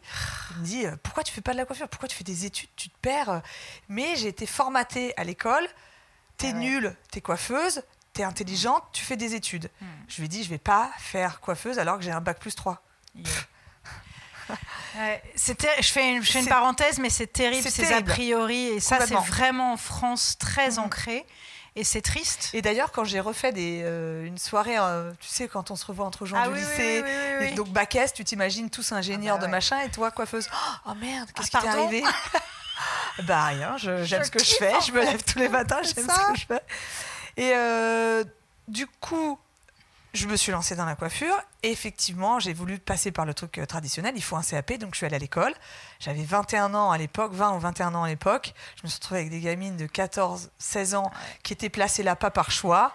[0.51, 1.89] Il me dit, euh, pourquoi tu fais pas de la coiffure?
[1.89, 2.69] Pourquoi tu fais des études?
[2.75, 3.41] Tu te perds.
[3.89, 5.67] Mais j'ai été formatée à l'école.
[6.37, 9.69] T'es es ah nulle, t'es coiffeuse, t'es intelligente, tu fais des études.
[9.81, 9.85] Hmm.
[10.07, 12.55] Je lui ai dit, je vais pas faire coiffeuse alors que j'ai un bac plus
[12.55, 12.81] 3.
[14.95, 18.67] je fais une, une parenthèse, mais c'est terrible ces a priori.
[18.67, 20.79] Et ça, c'est vraiment en France très hmm.
[20.79, 21.25] ancré.
[21.75, 22.51] Et c'est triste.
[22.53, 25.85] Et d'ailleurs, quand j'ai refait des, euh, une soirée, euh, tu sais, quand on se
[25.85, 27.03] revoit entre gens ah du lycée,
[27.55, 30.55] donc bac tu t'imagines tous ingénieurs ah bah de machin, et toi, coiffeuse, oh,
[30.91, 32.03] oh merde, qu'est-ce ah, qui t'est arrivé
[33.23, 36.31] Bah rien, j'aime ce que je fais, je me lève tous les matins, j'aime ce
[36.31, 36.61] que je fais.
[37.37, 38.23] Et euh,
[38.67, 39.39] du coup,
[40.13, 41.35] je me suis lancée dans la coiffure.
[41.63, 44.13] Et effectivement, j'ai voulu passer par le truc euh, traditionnel.
[44.15, 45.53] Il faut un CAP, donc je suis allée à l'école.
[45.99, 48.53] J'avais 21 ans à l'époque, 20 ou 21 ans à l'époque.
[48.77, 52.15] Je me suis retrouvée avec des gamines de 14, 16 ans qui étaient placées là
[52.15, 52.93] pas par choix.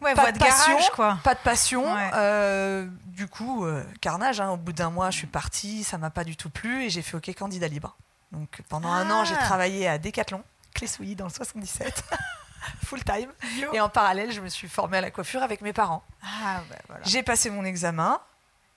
[0.00, 1.18] Ouais, pas de, passion, quoi.
[1.24, 1.84] Pas de passion.
[2.14, 4.40] Euh, du coup, euh, carnage.
[4.40, 4.50] Hein.
[4.50, 5.84] au bout d'un mois, je suis partie.
[5.84, 7.96] Ça m'a pas du tout plu et j'ai fait OK candidat libre.
[8.32, 9.44] Donc pendant un an, j'ai ah.
[9.44, 10.42] travaillé à Decathlon,
[10.74, 12.04] Clé dans le 77.
[12.84, 13.32] full time.
[13.72, 16.02] Et en parallèle, je me suis formée à la coiffure avec mes parents.
[16.22, 18.20] Ah, bah, j'ai passé mon examen.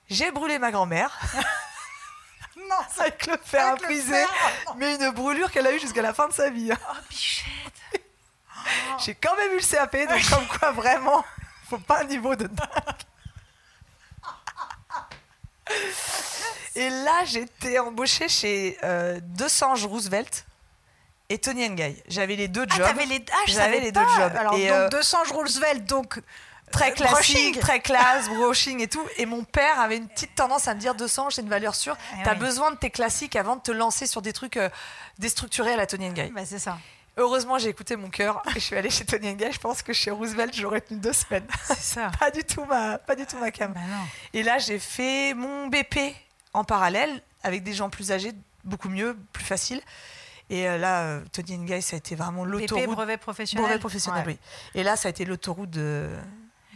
[0.08, 1.18] J'ai brûlé ma grand-mère.
[2.56, 4.24] non, avec le fer à briser.
[4.76, 6.70] Mais une brûlure qu'elle a eue jusqu'à la fin de sa vie.
[6.72, 7.46] Oh, bichette.
[8.98, 11.24] J'ai quand même eu le CAP, donc comme quoi vraiment,
[11.68, 12.68] faut pas un niveau de dingue.
[16.74, 20.44] Et là, j'étais embauchée chez euh, Desange Roosevelt
[21.30, 21.96] et Tony Guy.
[22.08, 22.86] J'avais les deux ah, jobs.
[22.90, 23.24] Ah, les...
[23.32, 24.36] Ah, J'avais les deux jobs.
[24.36, 26.20] Alors, et, donc, euh, Desange Roosevelt, donc
[26.70, 29.06] très classique, très classe, brushing et tout.
[29.16, 31.96] Et mon père avait une petite tendance à me dire 200, c'est une valeur sûre.
[32.18, 34.68] Eh tu as besoin de tes classiques avant de te lancer sur des trucs euh,
[35.18, 36.30] déstructurés à la Tony Guy.
[36.34, 36.78] Bah, c'est ça.
[37.16, 39.52] Heureusement, j'ai écouté mon cœur et je suis allée chez Tony Guy.
[39.52, 41.46] Je pense que chez Roosevelt, j'aurais tenu deux semaines.
[41.64, 42.10] C'est ça.
[42.18, 43.72] pas du tout ma, pas du tout ma cam.
[43.72, 43.80] Bah
[44.32, 45.98] et là, j'ai fait mon BP
[46.54, 48.32] en parallèle avec des gens plus âgés,
[48.64, 49.80] beaucoup mieux, plus facile.
[50.50, 52.90] Et euh, là, euh, Tony Guy, ça a été vraiment l'autoroute.
[52.90, 53.64] Brevet professionnel.
[53.64, 54.38] Brevet professionnel, oui.
[54.74, 56.08] Et là, ça a été l'autoroute de,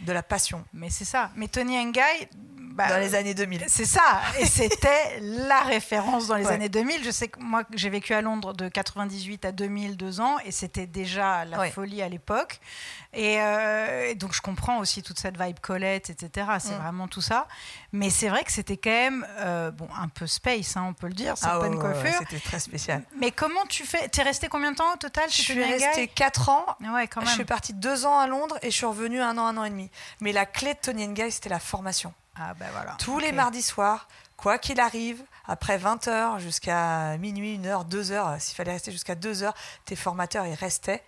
[0.03, 0.65] de la passion.
[0.73, 1.31] Mais c'est ça.
[1.37, 2.29] Mais Tony Nguy,
[2.75, 3.65] bah, dans les années 2000.
[3.69, 4.21] C'est ça.
[4.41, 7.05] Et c'était la référence dans les années 2000.
[7.05, 10.51] Je sais que moi, j'ai vécu à Londres de 98 à 2000, deux ans, et
[10.51, 12.59] c'était déjà la folie à l'époque.
[13.17, 16.49] Euh, et, donc, je comprends aussi toute cette vibe Colette, etc.
[16.59, 16.83] C'est mm.
[16.83, 17.47] vraiment tout ça.
[17.93, 21.07] Mais c'est vrai que c'était quand même euh, bon, un peu space, hein, on peut
[21.07, 22.19] le dire, ah certaines ah coiffures.
[22.19, 23.05] c'était très spécial.
[23.21, 24.09] Mais comment tu fais?
[24.09, 26.67] Tu es resté combien de temps au total Je suis restée 4 ans.
[26.81, 27.29] Ouais, quand même.
[27.29, 29.65] Je suis partie 2 ans à Londres et je suis revenue un an, un an
[29.65, 29.84] et demi.
[30.20, 32.12] Mais la clé de Tony Guy, c'était la formation.
[32.37, 32.97] Ah ben voilà.
[32.99, 38.73] Tous les mardis soirs, quoi qu'il arrive, après 20h jusqu'à minuit, 1h, 2h, s'il fallait
[38.73, 39.53] rester jusqu'à 2h,
[39.85, 41.03] tes formateurs, ils restaient.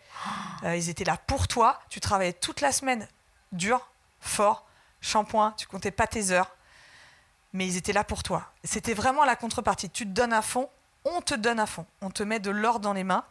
[0.62, 1.80] Euh, ils étaient là pour toi.
[1.88, 3.08] Tu travaillais toute la semaine
[3.52, 3.88] dur,
[4.20, 4.66] fort,
[5.00, 6.50] shampoing, tu comptais pas tes heures.
[7.52, 8.52] Mais ils étaient là pour toi.
[8.64, 9.88] C'était vraiment la contrepartie.
[9.88, 10.68] Tu te donnes à fond,
[11.04, 11.86] on te donne à fond.
[12.02, 13.24] On te met de l'or dans les mains.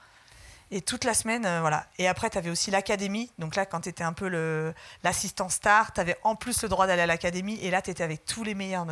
[0.72, 1.86] Et toute la semaine, euh, voilà.
[1.98, 3.32] Et après, tu avais aussi l'académie.
[3.38, 4.74] Donc là, quand tu étais un peu
[5.04, 7.60] l'assistant star, tu avais en plus le droit d'aller à l'académie.
[7.62, 8.88] Et là, tu étais avec tous les meilleurs,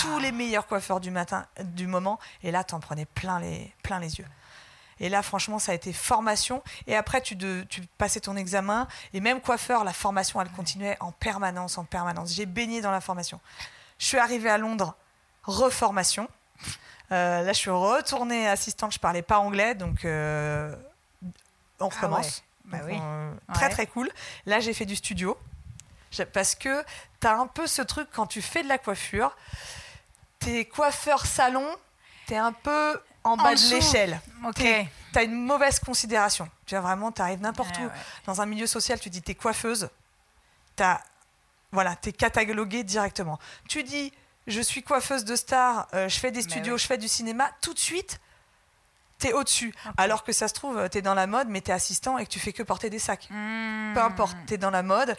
[0.00, 2.18] tous les meilleurs coiffeurs du matin, du moment.
[2.42, 4.26] Et là, tu en prenais plein les, plein les yeux.
[5.00, 6.62] Et là, franchement, ça a été formation.
[6.86, 8.86] Et après, tu, tu passais ton examen.
[9.12, 12.32] Et même coiffeur, la formation, elle continuait en permanence, en permanence.
[12.32, 13.40] J'ai baigné dans la formation.
[13.98, 14.96] Je suis arrivée à Londres,
[15.42, 16.28] reformation.
[17.12, 18.92] Euh, là, je suis retournée assistante.
[18.92, 20.74] Je parlais pas anglais, donc euh,
[21.84, 22.42] on ah recommence.
[22.64, 22.78] Bah
[23.52, 24.10] très très cool.
[24.46, 25.36] Là, j'ai fait du studio
[26.32, 26.84] parce que
[27.20, 29.36] tu as un peu ce truc quand tu fais de la coiffure,
[30.38, 31.66] t'es coiffeur salon,
[32.26, 34.20] tu es un peu en bas de l'échelle.
[34.46, 34.62] Ok.
[35.12, 36.48] Tu as une mauvaise considération.
[36.66, 37.88] Tu vois, vraiment, tu arrives n'importe où.
[38.26, 39.88] Dans un milieu social, tu dis t'es coiffeuse,
[40.78, 41.00] as,
[41.72, 43.38] voilà, tu es cataloguée directement.
[43.68, 44.12] Tu dis
[44.46, 47.72] je suis coiffeuse de star, euh, je fais des studios, je fais du cinéma, tout
[47.72, 48.20] de suite,
[49.24, 49.74] t'es au-dessus.
[49.96, 52.38] Alors que ça se trouve, t'es dans la mode, mais t'es assistant et que tu
[52.38, 53.28] fais que porter des sacs.
[53.30, 53.94] Hmm.
[53.94, 55.16] Peu importe, t'es dans la mode.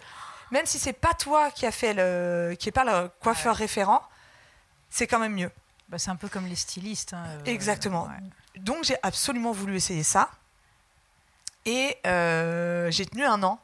[0.52, 4.04] Même si c'est pas toi qui a fait le, qui est pas le coiffeur référent,
[4.92, 5.52] c'est quand même mieux.
[5.90, 7.14] Bah, c'est un peu comme les stylistes.
[7.14, 8.08] Hein, euh, Exactement.
[8.58, 10.30] Donc j'ai absolument voulu essayer ça.
[11.66, 13.60] Et euh, j'ai tenu un an.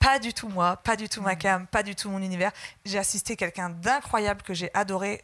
[0.00, 1.38] Pas du tout moi, pas du tout ma hmm.
[1.38, 2.50] cam, pas du tout mon univers.
[2.84, 5.22] J'ai assisté quelqu'un d'incroyable que j'ai adoré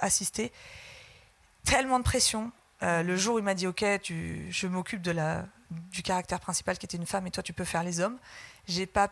[0.00, 0.50] assister.
[1.64, 2.50] Tellement de pression,
[2.82, 6.40] euh, le jour où il m'a dit ok, tu, je m'occupe de la, du caractère
[6.40, 8.18] principal qui était une femme et toi tu peux faire les hommes,
[8.66, 9.10] j'ai pas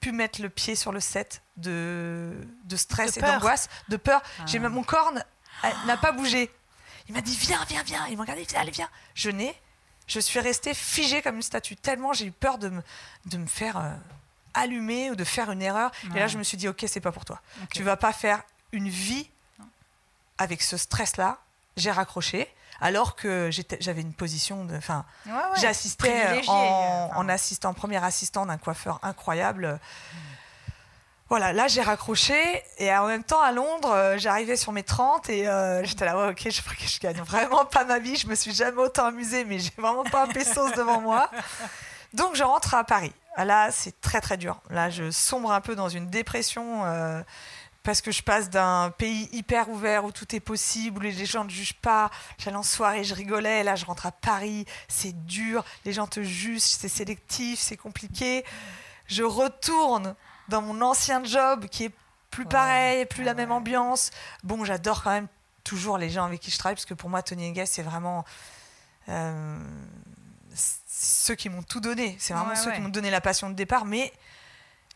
[0.00, 2.32] pu mettre le pied sur le set de,
[2.64, 4.22] de stress et d'angoisse, de peur.
[4.38, 4.42] Ah.
[4.46, 5.12] J'ai mon corps
[5.86, 6.50] n'a pas bougé.
[7.08, 8.06] Il m'a dit viens, viens, viens.
[8.08, 8.88] Il m'a regardé, il allez viens.
[9.14, 9.54] Je n'ai,
[10.06, 12.82] je suis restée figée comme une statue tellement j'ai eu peur de me,
[13.26, 13.90] de me faire euh,
[14.54, 15.90] allumer ou de faire une erreur.
[16.14, 17.40] Et là je me suis dit ok, c'est pas pour toi.
[17.72, 19.28] Tu vas pas faire une vie
[20.36, 21.38] avec ce stress là.
[21.76, 22.48] J'ai raccroché
[22.80, 24.76] alors que j'avais une position de.
[24.76, 25.04] Enfin,
[25.60, 29.80] j'assistais en, en, assistant, premier assistant d'un coiffeur incroyable.
[31.28, 35.28] Voilà, là j'ai raccroché et en même temps à Londres, euh, j'arrivais sur mes 30
[35.28, 38.16] et euh, j'étais là, ouais, ok, je crois que je gagne vraiment pas ma vie,
[38.16, 41.30] je me suis jamais autant amusée, mais j'ai vraiment pas un pesos devant moi.
[42.14, 43.12] Donc je rentre à Paris.
[43.36, 44.60] Là, c'est très très dur.
[44.70, 46.84] Là, je sombre un peu dans une dépression.
[46.86, 47.22] Euh,
[47.88, 51.44] parce que je passe d'un pays hyper ouvert où tout est possible, où les gens
[51.44, 52.10] ne jugent pas.
[52.36, 53.62] J'allais en soirée, je rigolais.
[53.62, 58.44] Là, je rentre à Paris, c'est dur, les gens te jugent, c'est sélectif, c'est compliqué.
[59.06, 60.14] Je retourne
[60.50, 61.92] dans mon ancien job qui est
[62.30, 64.10] plus pareil, plus la même ambiance.
[64.44, 65.28] Bon, j'adore quand même
[65.64, 68.26] toujours les gens avec qui je travaille, parce que pour moi, Tony Guest, c'est vraiment.
[69.08, 69.58] Euh,
[70.54, 72.16] ceux qui m'ont tout donné.
[72.18, 73.86] C'est vraiment ceux qui m'ont donné la passion de départ.
[73.86, 74.12] Mais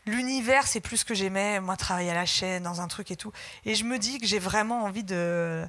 [0.05, 1.59] l'univers, c'est plus ce que j'aimais.
[1.59, 3.31] Moi, travailler à la chaîne, dans un truc et tout.
[3.65, 5.67] Et je me dis que j'ai vraiment envie de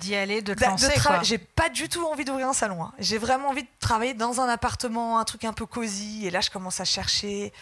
[0.00, 0.92] d'y aller, de te lancer.
[1.22, 2.82] J'ai pas du tout envie d'ouvrir un salon.
[2.82, 2.92] Hein.
[2.98, 6.26] J'ai vraiment envie de travailler dans un appartement, un truc un peu cosy.
[6.26, 7.52] Et là, je commence à chercher.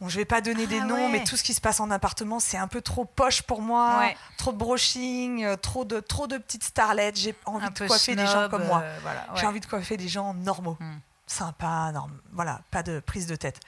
[0.00, 1.90] Bon, je vais pas donner des ah noms, mais tout ce qui se passe en
[1.90, 4.02] appartement, c'est un peu trop poche pour moi.
[4.38, 7.18] Trop de brushing, euh, trop de, trop de petites starlettes.
[7.18, 8.80] J'ai envie de coiffer des gens comme moi.
[8.82, 8.98] Euh,
[9.34, 10.98] j'ai envie de coiffer des gens normaux, hmm.
[11.26, 11.92] sympas,
[12.32, 13.60] voilà, pas de prise de tête.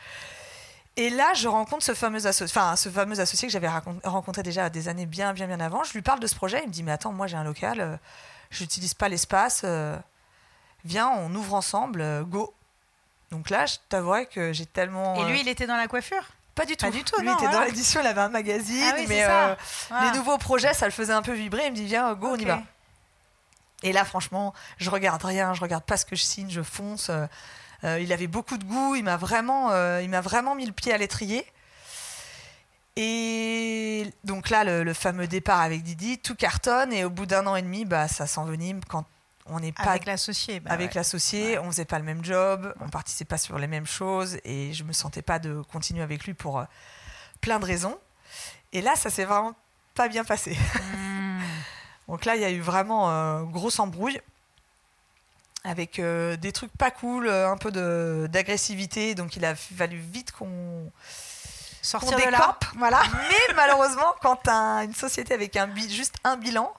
[0.96, 3.68] Et là, je rencontre ce fameux, associé, enfin, ce fameux associé que j'avais
[4.04, 5.84] rencontré déjà des années bien, bien, bien avant.
[5.84, 6.60] Je lui parle de ce projet.
[6.64, 7.96] Il me dit Mais attends, moi, j'ai un local, euh,
[8.50, 9.62] je n'utilise pas l'espace.
[9.64, 9.96] Euh,
[10.84, 12.52] viens, on ouvre ensemble, euh, go.
[13.30, 15.14] Donc là, je t'avouerais que j'ai tellement.
[15.16, 16.24] Et lui, il était dans la coiffure?
[16.54, 16.84] Pas du tout.
[16.84, 17.18] Pas du tout.
[17.22, 20.92] Lui était dans l'édition, il avait un magazine, ah mais les nouveaux projets, ça le
[20.92, 21.64] faisait un peu vibrer.
[21.66, 22.60] Il me dit viens, go, on y va.
[23.82, 27.10] Et là, franchement, je regarde rien, je regarde pas ce que je signe, je fonce.
[27.84, 30.72] Euh, il avait beaucoup de goût, il m'a vraiment, euh, il m'a vraiment mis le
[30.72, 31.44] pied à l'étrier.
[32.96, 37.56] Et donc là, le, fameux départ avec Didi, tout cartonne et au bout d'un an
[37.56, 39.06] et demi, bah, ça s'envenime quand
[39.46, 40.60] on n'est pas avec l'associé.
[40.60, 43.86] Bah avec l'associé, on faisait pas le même job, on participait pas sur les mêmes
[43.86, 46.64] choses et je me sentais pas de continuer avec lui pour euh,
[47.40, 47.98] plein de raisons.
[48.72, 49.54] Et là, ça s'est vraiment
[49.94, 50.56] pas bien passé.
[50.94, 51.40] Hmm.
[52.08, 54.20] donc là, il y a eu vraiment grosse embrouille
[55.64, 57.70] avec euh, des trucs pas cool, euh, un peu
[58.28, 59.14] d'agressivité.
[59.14, 60.90] Donc il a fallu vite qu'on
[61.82, 62.58] sortir de là.
[62.76, 63.02] Voilà.
[63.28, 66.72] Mais malheureusement, quand tu as une société avec un juste un bilan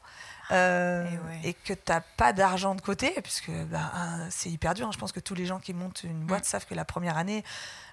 [0.51, 1.05] euh,
[1.43, 3.91] et, que tu n'as pas d'argent de côté, puisque bah,
[4.29, 4.87] c'est hyper dur.
[4.87, 4.91] Hein.
[4.93, 6.47] Je pense que tous les gens qui montent une boîte mm.
[6.47, 7.43] savent que la première année,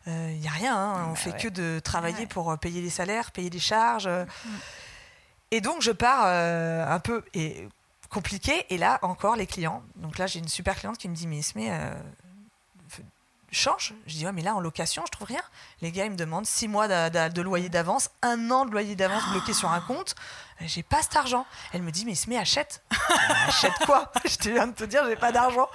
[0.07, 0.77] il n'y a rien.
[0.77, 1.05] Hein.
[1.07, 4.09] On bah fait que de travailler pour payer les salaires, payer les charges.
[4.09, 4.51] Mm.
[5.53, 7.69] Et donc je pars un peu et
[8.11, 8.67] compliqué.
[8.71, 9.83] Et là, encore, les clients.
[9.97, 11.95] Donc là, j'ai une super cliente qui me dit, mais Ismé, euh,
[13.51, 13.95] change.
[14.07, 15.43] Je dis, ouais, mais là, en location, je trouve rien.
[15.81, 19.23] Les gars, ils me demandent six mois de, loyer d'avance, un an de loyer d'avance
[19.31, 20.15] bloqué sur un compte.
[20.61, 21.47] J'ai pas cet argent.
[21.73, 22.85] Elle me dit, mais Ismé, achète.
[23.47, 24.13] achète quoi?
[24.25, 25.69] Je viens de te dire, j'ai pas d'argent.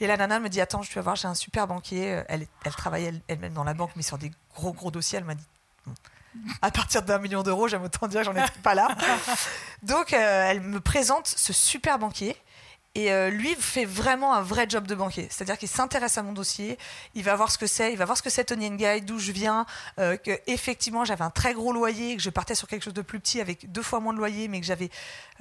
[0.00, 2.22] Et la nana me dit, attends, je vais voir, j'ai un super banquier.
[2.28, 5.18] Elle, elle travaille elle-même dans la banque, mais sur des gros, gros dossiers.
[5.18, 5.44] Elle m'a dit,
[6.62, 8.88] à partir d'un million d'euros, j'aime autant dire, j'en étais pas là.
[9.82, 12.36] Donc, euh, elle me présente ce super banquier
[12.96, 15.28] et euh, lui fait vraiment un vrai job de banquier.
[15.30, 16.78] C'est-à-dire qu'il s'intéresse à mon dossier,
[17.14, 19.18] il va voir ce que c'est, il va voir ce que c'est Tony Guide, d'où
[19.18, 19.66] je viens,
[19.98, 23.02] euh, que effectivement j'avais un très gros loyer, que je partais sur quelque chose de
[23.02, 24.88] plus petit avec deux fois moins de loyer, mais que j'avais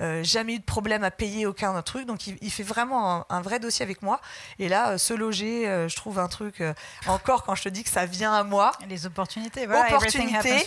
[0.02, 2.06] euh, jamais eu de problème à payer aucun autre truc.
[2.06, 4.20] Donc il, fait vraiment un, vrai dossier avec moi.
[4.60, 6.62] Et là, se loger, je trouve un truc,
[7.08, 8.74] encore quand je te dis que ça vient à moi.
[8.90, 9.96] Les opportunités, voilà.
[9.96, 10.66] Opportunités.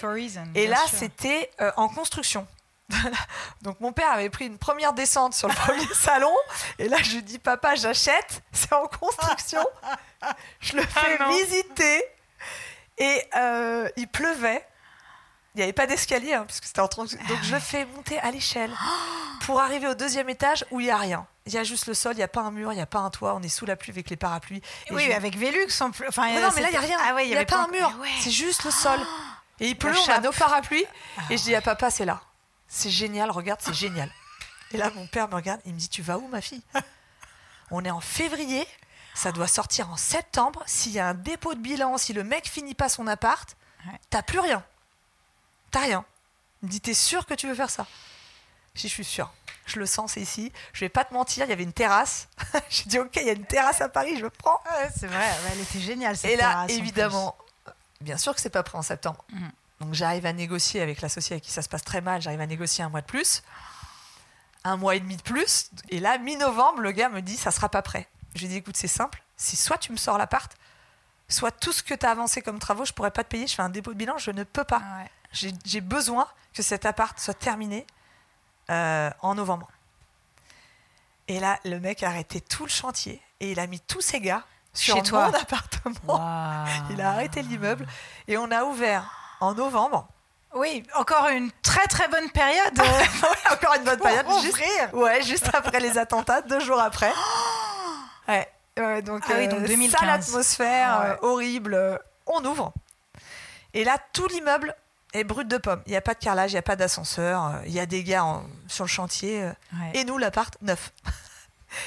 [0.55, 2.46] et là, c'était en construction.
[3.62, 6.35] Donc mon père avait pris une première descente sur le premier salon
[6.79, 9.64] et là je lui dis papa j'achète, c'est en construction,
[10.61, 12.05] je le ah fais visiter
[12.98, 14.66] et euh, il pleuvait,
[15.55, 17.09] il n'y avait pas d'escalier hein, parce que c'était en donc
[17.42, 18.70] je le fais monter à l'échelle
[19.42, 21.27] pour arriver au deuxième étage où il n'y a rien.
[21.46, 22.87] Il y a juste le sol, il n'y a pas un mur, il n'y a
[22.87, 24.61] pas un toit, on est sous la pluie avec les parapluies.
[24.90, 25.81] oui, avec Velux.
[25.81, 26.98] Enfin, non, mais là, il n'y a rien.
[27.01, 27.90] Ah il n'y a, pas un mur.
[28.20, 29.01] C'est juste le sol.
[29.61, 30.85] Et il pleut, on a nos parapluies.
[31.31, 32.20] Et je dis à papa, c'est là
[32.69, 34.11] c'est génial, regarde, c'est génial.
[34.73, 36.63] Et là, mon père me regarde, il me dit, tu vas où, ma fille?
[37.71, 38.67] On est en février,
[39.15, 40.63] ça doit sortir en septembre.
[40.67, 43.57] S'il y a un dépôt de bilan, si le mec finit pas son appart,
[44.11, 44.65] t'as plus rien.
[45.71, 46.05] T'as rien.
[46.63, 47.87] Il me dit, t'es sûr que tu veux faire ça?
[48.75, 49.33] Je dis, je suis sûr.
[49.67, 50.53] Je le sens, c'est ici.
[50.73, 52.29] Je vais pas te mentir, il y avait une terrasse.
[52.71, 54.61] J'ai dit, ok, il y a une terrasse à Paris, je prends.
[54.97, 57.37] c'est vrai, elle était géniale cette Et là, évidemment,
[58.01, 59.25] bien sûr que c'est pas prêt en septembre.
[59.31, 59.49] Mm.
[59.81, 62.47] Donc j'arrive à négocier avec l'associé avec qui ça se passe très mal, j'arrive à
[62.47, 63.43] négocier un mois de plus,
[64.64, 67.69] un mois et demi de plus, et là, mi-novembre, le gars me dit ça sera
[67.69, 68.09] pas prêt.
[68.35, 70.53] Je lui dis écoute, c'est simple, si soit tu me sors l'appart,
[71.29, 73.55] soit tout ce que tu as avancé comme travaux, je pourrais pas te payer, je
[73.55, 74.83] fais un dépôt de bilan, je ne peux pas.
[75.33, 77.87] J'ai besoin que cet appart soit terminé
[78.71, 79.69] euh, en novembre.
[81.29, 84.21] Et là, le mec a arrêté tout le chantier et il a mis tous ses
[84.21, 86.67] gars sur Chez mon appartement.
[86.91, 87.87] Il a arrêté l'immeuble
[88.27, 90.09] et on a ouvert en novembre.
[90.55, 92.81] Oui, encore une très très bonne période.
[93.53, 94.27] encore une bonne période.
[94.42, 94.59] Juste,
[94.94, 97.12] ouais, juste après les attentats, deux jours après.
[98.29, 100.03] ouais, donc, ah oui, donc 2015.
[100.03, 101.74] Euh, atmosphère, ah euh, horrible.
[101.74, 102.72] Euh, on ouvre.
[103.74, 104.74] Et là, tout l'immeuble
[105.12, 105.83] est brut de pomme.
[105.87, 107.61] Il n'y a pas de carrelage, il n'y a pas d'ascenseur.
[107.66, 109.51] Il y a des gars sur le chantier.
[109.94, 110.92] Et nous, l'appart, neuf.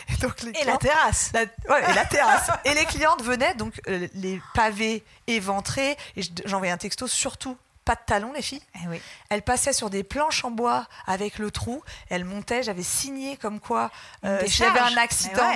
[0.10, 1.32] Et, donc les et la terrasse.
[1.34, 2.50] ouais, et la terrasse.
[2.66, 5.98] et les clientes venaient, donc euh, les pavés éventrés.
[6.16, 8.62] Et j'envoyais un texto surtout pas de talons, les filles.
[8.84, 9.02] Eh oui.
[9.30, 11.84] Elles passaient sur des planches en bois avec le trou.
[12.10, 12.64] Elles montaient.
[12.64, 13.92] J'avais signé comme quoi
[14.24, 15.52] euh, j'avais un accident,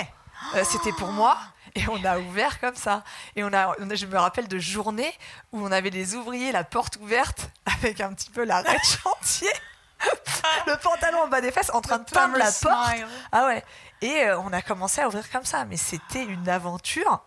[0.54, 1.38] euh, c'était pour moi.
[1.74, 3.04] Et on a ouvert comme ça.
[3.36, 5.12] Et on a, je me rappelle de journées
[5.52, 9.52] où on avait les ouvriers, la porte ouverte, avec un petit peu l'arrêt de chantier.
[10.66, 13.00] le pantalon en bas des fesses en train de peindre la porte.
[13.32, 13.64] Ah ouais.
[14.02, 15.64] Et euh, on a commencé à ouvrir comme ça.
[15.64, 17.22] Mais c'était une aventure.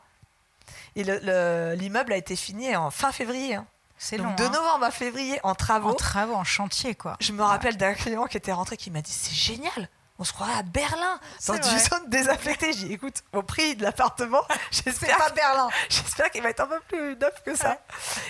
[0.95, 3.55] Et l'immeuble a été fini en fin février.
[3.55, 3.65] Hein.
[3.97, 4.33] C'est long.
[4.35, 4.49] De hein.
[4.49, 5.89] novembre à février en travaux.
[5.89, 7.17] En travaux, en chantier, quoi.
[7.19, 9.89] Je me rappelle d'un client qui était rentré qui m'a dit C'est génial.
[10.17, 12.71] on se croit à Berlin, dans une zone désaffectée.
[12.71, 15.69] J'ai dit, écoute, au prix de l'appartement, j'espère pas Berlin.
[15.89, 17.77] J'espère qu'il va être un peu plus neuf que ça.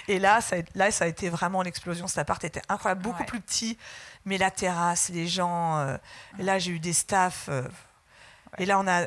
[0.07, 2.07] Et là ça, a, là, ça a été vraiment l'explosion.
[2.07, 3.77] Cet appart était incroyable, beaucoup plus petit,
[4.25, 5.77] mais la terrasse, les gens.
[5.77, 5.97] Euh,
[6.39, 7.45] là, j'ai eu des staffs.
[7.49, 7.63] Euh,
[8.57, 9.05] et là, on a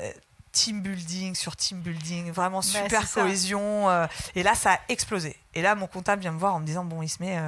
[0.53, 3.89] team building sur team building, vraiment bah, super cohésion.
[3.89, 5.37] Euh, et là, ça a explosé.
[5.55, 7.39] Et là, mon comptable vient me voir en me disant, bon, il se met,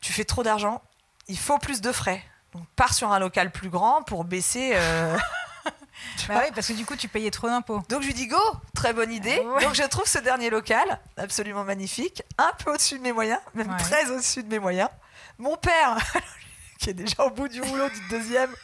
[0.00, 0.82] tu fais trop d'argent,
[1.28, 2.22] il faut plus de frais.
[2.52, 4.72] Donc, pars sur un local plus grand pour baisser.
[4.74, 5.16] Euh,
[6.28, 7.82] bah oui, parce que du coup, tu payais trop d'impôts.
[7.88, 8.40] Donc, je lui dis go,
[8.74, 9.40] très bonne idée.
[9.60, 13.74] Donc, je trouve ce dernier local absolument magnifique, un peu au-dessus de mes moyens, même
[13.78, 14.90] très au-dessus de mes moyens.
[15.38, 15.96] Mon père,
[16.78, 18.54] qui est déjà au bout du rouleau du deuxième,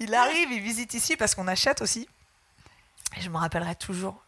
[0.00, 2.08] il arrive, il visite ici parce qu'on achète aussi.
[3.16, 4.20] Et je me rappellerai toujours.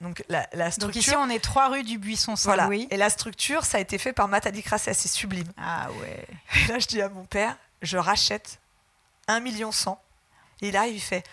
[0.00, 0.88] Donc, la, la structure.
[0.88, 2.82] Donc, ici, on est trois rue du Buisson Saint-Louis.
[2.82, 2.94] Voilà.
[2.94, 5.50] Et la structure, ça a été fait par Matadi Crasset, c'est sublime.
[5.56, 6.26] Ah ouais.
[6.54, 8.60] Et là, je dis à mon père, je rachète
[9.28, 10.00] 1 million 100.
[10.62, 11.24] Et arrive, il fait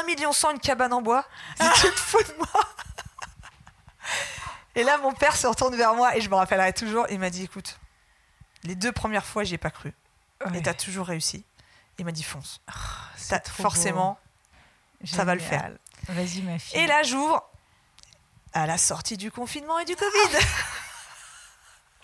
[0.00, 1.26] 1 million 100 une cabane en bois?
[1.60, 2.48] Si tu te fous de moi.
[4.74, 7.06] Et là, mon père se retourne vers moi et je me rappellerai toujours.
[7.10, 7.78] Il m'a dit écoute,
[8.64, 9.92] les deux premières fois, j'y ai pas cru.
[10.54, 11.44] Et tu as toujours réussi.
[11.98, 12.60] Il m'a dit fonce.
[12.68, 14.18] Oh, forcément,
[15.04, 15.70] ça va le faire.
[16.08, 16.78] Vas-y, ma fille.
[16.78, 17.42] Et là, j'ouvre
[18.52, 20.38] à la sortie du confinement et du Covid.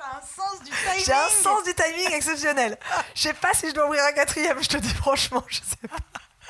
[0.03, 1.05] un sens du timing.
[1.05, 2.79] J'ai un sens du timing exceptionnel.
[3.15, 5.89] Je sais pas si je dois ouvrir un quatrième, je te dis franchement, je sais
[5.89, 5.97] pas.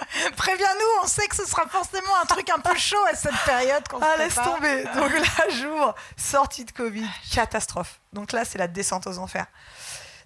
[0.37, 3.85] Préviens-nous, on sait que ce sera forcément un truc un peu chaud à cette période.
[4.01, 4.85] Ah, laisse tomber.
[4.95, 8.01] Donc là, j'ouvre, sortie de Covid, catastrophe.
[8.13, 9.47] Donc là, c'est la descente aux enfers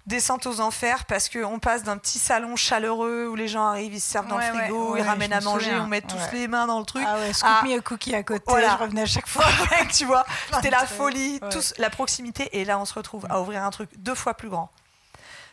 [0.07, 4.01] descente aux enfers parce qu'on passe d'un petit salon chaleureux où les gens arrivent, ils
[4.01, 6.79] se servent dans le frigo, ils ramènent à manger, on met tous les mains dans
[6.79, 7.03] le truc.
[7.05, 7.63] Ah ouais, scoop à...
[7.63, 9.45] me cookie à côté, je revenais à chaque fois.
[9.93, 12.49] tu vois, c'était la folie, tous, la proximité.
[12.57, 14.71] Et là, on se retrouve à ouvrir un truc deux fois plus grand.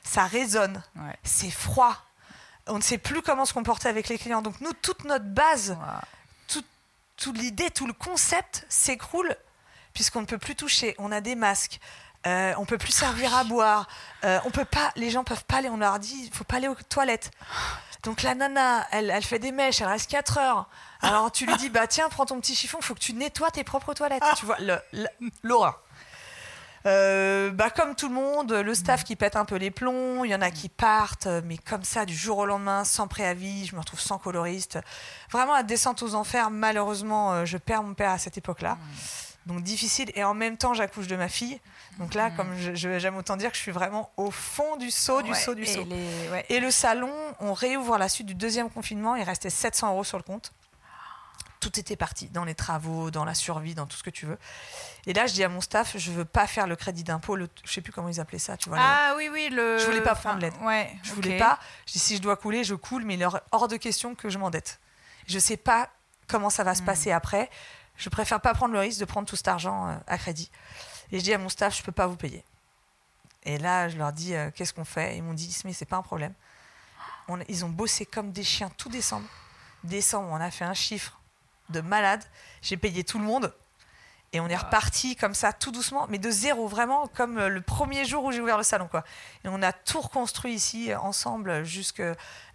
[0.04, 0.82] Ça résonne,
[1.24, 1.96] c'est froid.
[2.66, 4.40] On ne sait plus comment se comporter avec les clients.
[4.40, 5.76] Donc nous, toute notre base,
[7.16, 9.36] toute l'idée, tout le concept s'écroule
[9.94, 10.94] puisqu'on ne peut plus toucher.
[10.98, 11.78] On a des masques,
[12.26, 13.86] euh, on peut plus servir à boire.
[14.24, 15.68] Euh, on peut pas, les gens peuvent pas aller.
[15.68, 17.30] On leur dit, faut pas aller aux toilettes.
[18.02, 20.68] Donc la nana, elle, elle fait des mèches, elle reste 4 heures.
[21.00, 23.64] Alors tu lui dis, bah tiens, prends ton petit chiffon, faut que tu nettoies tes
[23.64, 24.22] propres toilettes.
[24.36, 24.58] Tu vois,
[25.42, 25.80] l'horreur.
[26.86, 30.30] Euh, bah, comme tout le monde, le staff qui pète un peu les plombs, il
[30.30, 33.74] y en a qui partent, mais comme ça, du jour au lendemain, sans préavis, je
[33.74, 34.78] me retrouve sans coloriste.
[35.30, 38.76] Vraiment, la descente aux enfers, malheureusement, euh, je perds mon père à cette époque-là.
[39.46, 41.60] Donc difficile, et en même temps, j'accouche de ma fille.
[41.98, 45.34] Donc là, comme j'aime autant dire que je suis vraiment au fond du saut, du
[45.34, 45.86] saut, du saut.
[46.48, 50.04] Et le salon, on réouvre à la suite du deuxième confinement, il restait 700 euros
[50.04, 50.52] sur le compte.
[51.60, 54.38] Tout était parti, dans les travaux, dans la survie, dans tout ce que tu veux.
[55.06, 57.48] Et là, je dis à mon staff, je veux pas faire le crédit d'impôt, le...
[57.64, 58.78] je sais plus comment ils appelaient ça, tu vois.
[58.80, 59.78] Ah oui, oui, le.
[59.78, 60.52] Je voulais pas prendre l'aide.
[60.62, 61.58] Ouais, je voulais pas.
[61.86, 64.28] Je dis, si je dois couler, je coule, mais il est hors de question que
[64.28, 64.78] je m'endette.
[65.26, 65.88] Je sais pas
[66.26, 66.86] comment ça va se hmm.
[66.86, 67.50] passer après.
[67.96, 70.50] Je préfère pas prendre le risque de prendre tout cet argent euh, à crédit.
[71.12, 72.44] Et je dis à mon staff, je peux pas vous payer.
[73.44, 75.16] Et là, je leur dis, euh, qu'est-ce qu'on fait?
[75.16, 76.34] Ils m'ont dit, mais c'est pas un problème.
[77.48, 79.28] ils ont bossé comme des chiens tout décembre.
[79.84, 81.20] Décembre, on a fait un chiffre
[81.68, 82.24] de malade.
[82.62, 83.54] J'ai payé tout le monde.
[84.32, 87.60] Et on est reparti comme ça, tout doucement, mais de zéro, vraiment, comme euh, le
[87.60, 88.88] premier jour où j'ai ouvert le salon.
[88.88, 89.04] Quoi.
[89.44, 92.02] Et on a tout reconstruit ici, ensemble, jusque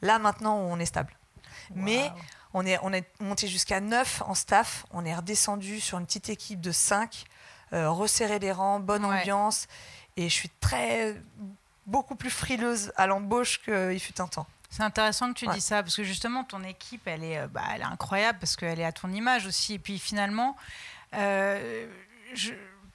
[0.02, 1.16] là, maintenant, où on est stable.
[1.76, 2.12] Mais
[2.54, 4.86] on est, on est monté jusqu'à 9 en staff.
[4.92, 7.26] On est redescendu sur une petite équipe de 5.
[7.74, 9.68] Euh, resserrer les rangs, bonne ambiance.
[10.18, 11.16] Et je suis très,
[11.86, 14.48] beaucoup plus frileuse à l'embauche qu'il fut un temps.
[14.70, 17.64] C'est intéressant que tu dis ça parce que justement ton équipe elle est, euh, bah,
[17.74, 20.56] elle est incroyable parce qu'elle est à ton image aussi et puis finalement
[21.16, 21.88] euh,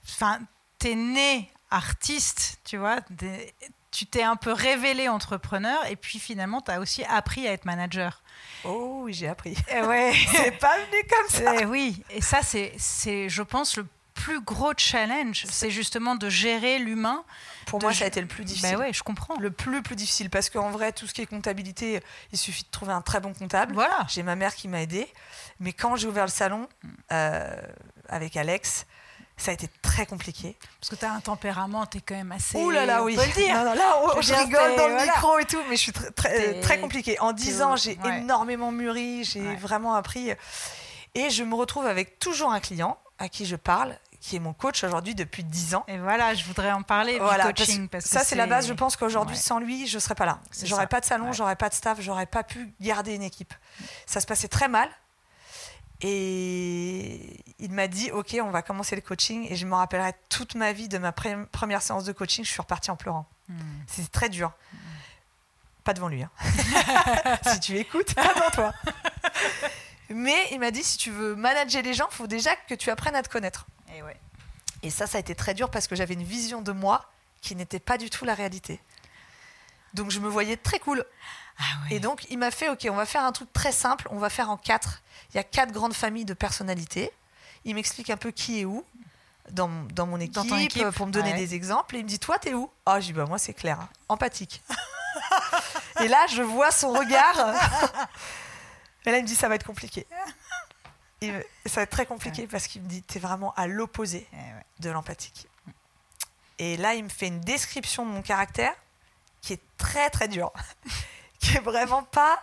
[0.05, 0.39] enfin
[0.79, 3.01] t'es né artiste tu vois
[3.95, 7.65] tu t'es un peu révélé entrepreneur et puis finalement tu as aussi appris à être
[7.65, 8.23] manager.
[8.65, 9.57] Oh oui, j'ai appris.
[9.71, 10.13] Eh ouais.
[10.33, 11.55] c'est pas venu comme ça.
[11.55, 16.17] Et eh oui, et ça c'est, c'est je pense le plus gros challenge, c'est justement
[16.17, 17.25] de gérer l'humain.
[17.67, 18.77] Pour moi, ça a été le plus difficile.
[18.77, 19.39] Ben ouais, je comprends.
[19.39, 22.01] Le plus plus difficile parce qu'en vrai, tout ce qui est comptabilité,
[22.33, 23.75] il suffit de trouver un très bon comptable.
[23.75, 24.07] Voilà.
[24.09, 25.07] J'ai ma mère qui m'a aidé,
[25.61, 26.69] mais quand j'ai ouvert le salon
[27.13, 27.61] euh,
[28.09, 28.87] avec Alex,
[29.37, 30.57] ça a été très compliqué.
[30.81, 32.59] Parce que tu as un tempérament, tu es quand même assez.
[32.59, 33.17] Ouh là là, oui.
[33.19, 33.55] On peut le dire.
[33.55, 33.75] là,
[34.21, 37.19] je, rigole dans le micro et tout, mais je suis très, très, compliqué.
[37.21, 40.33] En 10 ans, j'ai énormément mûri, j'ai vraiment appris.
[41.15, 44.53] Et je me retrouve avec toujours un client à qui je parle, qui est mon
[44.53, 45.85] coach aujourd'hui depuis 10 ans.
[45.87, 47.89] Et voilà, je voudrais en parler voilà, coaching.
[47.89, 48.67] Parce, ça, c'est la base.
[48.67, 50.41] Je pense qu'aujourd'hui, sans lui, je ne serais pas là.
[50.63, 53.55] J'aurais pas de salon, j'aurais pas de staff, j'aurais pas pu garder une équipe.
[54.07, 54.89] Ça se passait très mal.
[56.07, 59.47] Et il m'a dit, OK, on va commencer le coaching.
[59.51, 62.45] Et je me rappellerai toute ma vie de ma première séance de coaching.
[62.45, 63.27] Je suis repartie en pleurant.
[63.49, 63.57] Hmm.
[63.87, 64.53] C'était très dur.
[65.83, 66.23] Pas devant lui.
[66.23, 66.31] Hein.
[67.53, 68.75] si tu écoutes, pas devant toi.
[70.11, 72.91] Mais il m'a dit si tu veux manager les gens, il faut déjà que tu
[72.91, 73.67] apprennes à te connaître.
[73.97, 74.21] Et, ouais.
[74.83, 77.57] et ça, ça a été très dur parce que j'avais une vision de moi qui
[77.57, 78.79] n'était pas du tout la réalité.
[79.95, 81.03] Donc je me voyais très cool.
[81.59, 84.19] Ah Et donc il m'a fait ok, on va faire un truc très simple, on
[84.19, 85.03] va faire en quatre.
[85.31, 87.11] Il y a quatre grandes familles de personnalités.
[87.65, 88.85] Il m'explique un peu qui est où
[89.51, 91.39] dans, dans mon équipe, pour me donner ouais.
[91.39, 91.97] des exemples.
[91.97, 92.71] Et il me dit toi t'es où?
[92.87, 94.63] Ah je dis bah moi c'est clair, hein, empathique.
[96.01, 97.55] et là je vois son regard.
[99.07, 100.07] et là il me dit ça va être compliqué.
[101.21, 101.31] Et
[101.67, 104.91] ça va être très compliqué parce qu'il me dit t'es vraiment à l'opposé Eh de
[104.91, 105.49] l'empathique.
[106.59, 108.75] Et là, il me fait une description de mon caractère
[109.41, 110.53] qui est très très dure,
[111.45, 112.39] qui est vraiment pas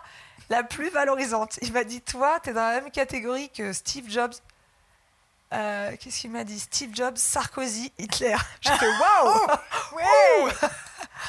[0.50, 1.58] la plus valorisante.
[1.62, 4.34] Il m'a dit Toi, tu es dans la même catégorie que Steve Jobs.
[5.52, 6.58] Euh, Qu'est-ce qu'il m'a dit?
[6.58, 8.36] Steve Jobs, Sarkozy, Hitler.
[8.60, 9.46] J'étais waouh
[9.94, 10.04] Ouais.
[10.44, 10.48] Ouh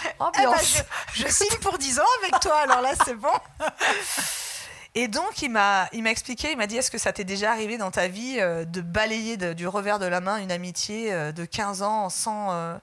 [0.05, 0.83] Eh ben, Ambiance.
[1.13, 3.31] je, je signe pour 10 ans avec toi, alors là, c'est bon.
[4.95, 7.51] Et donc, il m'a, il m'a expliqué, il m'a dit, est-ce que ça t'est déjà
[7.51, 11.11] arrivé dans ta vie euh, de balayer de- du revers de la main une amitié
[11.13, 12.75] euh, de 15 ans sans, euh,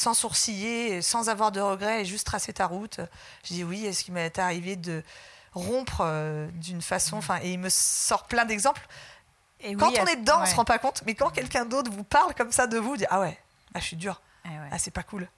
[0.00, 3.00] sans sourciller, sans avoir de regrets et juste tracer ta route
[3.44, 5.02] Je dis oui, est-ce qu'il m'est arrivé de
[5.52, 8.86] rompre euh, d'une façon, enfin, et il me sort plein d'exemples.
[9.60, 10.46] Et Quand oui, on est dedans, on ouais.
[10.46, 12.96] se rend pas compte, mais quand quelqu'un d'autre vous parle comme ça de vous, vous
[12.96, 13.38] dites, ah ouais,
[13.74, 14.22] ah, je suis dur.
[14.46, 14.68] Eh ouais.
[14.70, 15.28] Ah, c'est pas cool.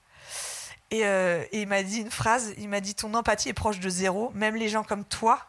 [0.91, 3.79] Et, euh, et il m'a dit une phrase, il m'a dit ton empathie est proche
[3.79, 5.45] de zéro, même les gens comme toi,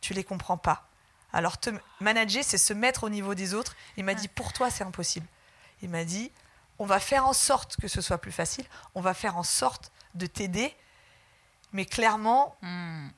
[0.00, 0.88] tu les comprends pas.
[1.34, 1.68] Alors te
[2.00, 3.76] manager, c'est se mettre au niveau des autres.
[3.98, 5.26] Il m'a dit pour toi, c'est impossible.
[5.82, 6.30] Il m'a dit
[6.84, 9.90] on va faire en sorte que ce soit plus facile, on va faire en sorte
[10.14, 10.76] de t'aider,
[11.72, 13.08] mais clairement, Hmm.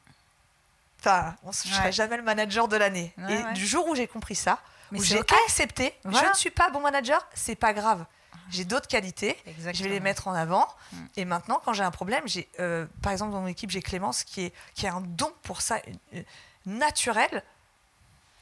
[1.00, 1.92] enfin, on ne serait Ouais.
[1.92, 3.12] jamais le manager de l'année.
[3.18, 3.52] Ouais, et ouais.
[3.54, 4.60] du jour où j'ai compris ça,
[4.92, 6.26] Mais où j'ai accepté, Voilà.
[6.26, 8.04] je ne suis pas bon manager, c'est pas grave.
[8.50, 9.36] J'ai d'autres qualités,
[9.74, 10.68] je vais les mettre en avant.
[10.92, 10.96] Mm.
[11.16, 14.22] Et maintenant, quand j'ai un problème, j'ai, euh, par exemple, dans mon équipe, j'ai Clémence
[14.22, 15.80] qui, est, qui a un don pour ça,
[16.14, 16.22] euh,
[16.66, 17.42] naturel.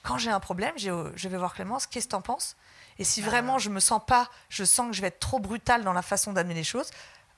[0.02, 2.56] Quand j'ai un problème, je vais voir Clémence, qu'est-ce que tu en penses?
[2.98, 5.38] Et si Bah, vraiment je me sens pas, je sens que je vais être trop
[5.38, 6.90] brutale dans la façon d'amener les choses,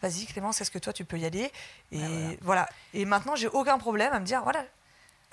[0.02, 1.50] vas-y Clémence, est-ce que toi tu peux y aller?
[1.92, 2.36] Et Bah, voilà.
[2.42, 2.68] voilà.
[2.94, 4.64] Et maintenant, j'ai aucun problème à me dire, voilà,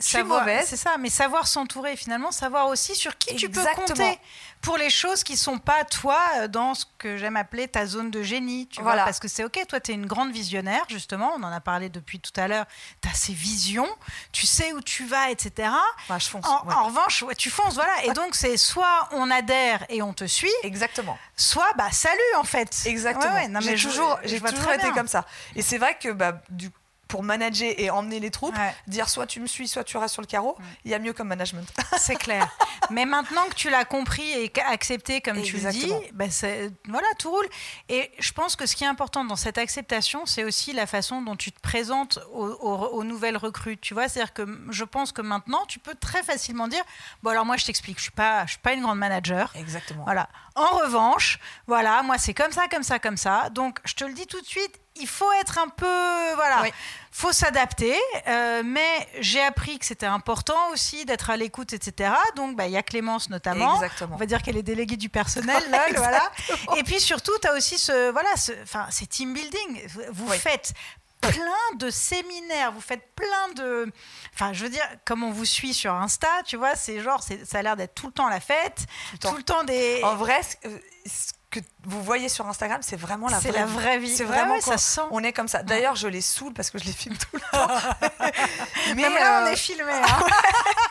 [0.03, 0.47] Savoir-.
[0.65, 4.19] C'est ça, mais savoir s'entourer, finalement, savoir aussi sur qui tu peux compter
[4.61, 8.11] pour les choses qui sont pas toi euh, dans ce que j'aime appeler ta zone
[8.11, 8.67] de génie.
[8.67, 8.97] Tu Voilà.
[8.97, 11.59] vois, parce que c'est ok, toi tu es une grande visionnaire, justement, on en a
[11.59, 12.65] parlé depuis tout à l'heure,
[13.01, 13.89] tu as ces visions,
[14.31, 15.69] tu sais où tu vas, etc.
[16.03, 16.45] Enfin, je fonce.
[16.45, 16.73] En, ouais.
[16.73, 18.05] en revanche, ouais, tu fonces, voilà.
[18.05, 21.17] Et donc, c'est soit on adhère et on te suit, Exactement.
[21.35, 22.83] soit bah salut en fait.
[22.85, 23.47] Exactement.
[23.49, 25.25] Non, mais j'ai toujours, j'ai été comme ça.
[25.55, 26.69] Et c'est vrai que bah, du,
[27.13, 28.73] pour manager et emmener les troupes, Ouais.
[28.87, 31.13] dire soit tu me suis, soit tu restes sur le carreau, il y a mieux
[31.13, 31.71] comme management.
[31.99, 32.49] C'est clair.
[32.89, 37.05] Mais maintenant que tu l'as compris et accepté, comme tu le dis, ben c'est- voilà,
[37.19, 37.45] tout roule.
[37.87, 41.21] Et je pense que ce qui est important dans cette acceptation, c'est aussi la façon
[41.21, 43.77] dont tu te présentes aux, aux- aux nouvelles recrues.
[43.77, 46.83] Tu vois, c'est-à-dire que je pense que maintenant, tu peux très facilement dire
[47.21, 49.51] bon alors moi je t'explique, je suis pas, je suis pas une grande manager.
[49.55, 50.03] Exactement.
[50.03, 50.29] Voilà.
[50.55, 51.37] En revanche,
[51.67, 53.49] voilà, moi c'est comme ça, comme ça, comme ça.
[53.51, 56.71] Donc je te le dis tout de suite, il faut être un peu, voilà, Oui.
[57.11, 57.95] faut s'adapter.
[58.27, 62.13] euh, mais j'ai appris que c'était important aussi d'être à l'écoute, etc.
[62.35, 63.75] Donc bah, il y a Clémence notamment.
[63.75, 64.15] Exactement.
[64.15, 65.63] On va dire qu'elle est déléguée du personnel,
[65.95, 66.31] voilà.
[66.77, 68.51] Et puis surtout, tu as aussi ce, voilà, ce,
[68.91, 69.87] c'est team building.
[70.11, 70.37] Vous Oui.
[70.37, 70.73] faites
[71.21, 73.89] plein de séminaires, vous faites plein de...
[74.33, 77.59] Enfin, je veux dire, comme on vous suit sur Insta, tu vois, c'est genre, ça
[77.59, 79.29] a l'air d'être tout le temps la fête, le temps.
[79.31, 80.01] tout le temps des...
[80.03, 83.73] En vrai, ce que vous voyez sur Instagram, c'est vraiment la c'est vraie la vie.
[83.73, 84.15] vraie vie.
[84.15, 85.01] C'est vraiment ouais, ça se sent.
[85.11, 85.63] on est comme ça.
[85.63, 87.67] D'ailleurs, je les saoule parce que je les filme tout le temps.
[88.87, 89.91] Mais Même là, on euh, est filmé.
[89.91, 90.19] hein.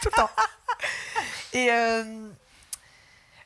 [0.03, 0.31] tout le temps.
[1.53, 2.05] Et euh,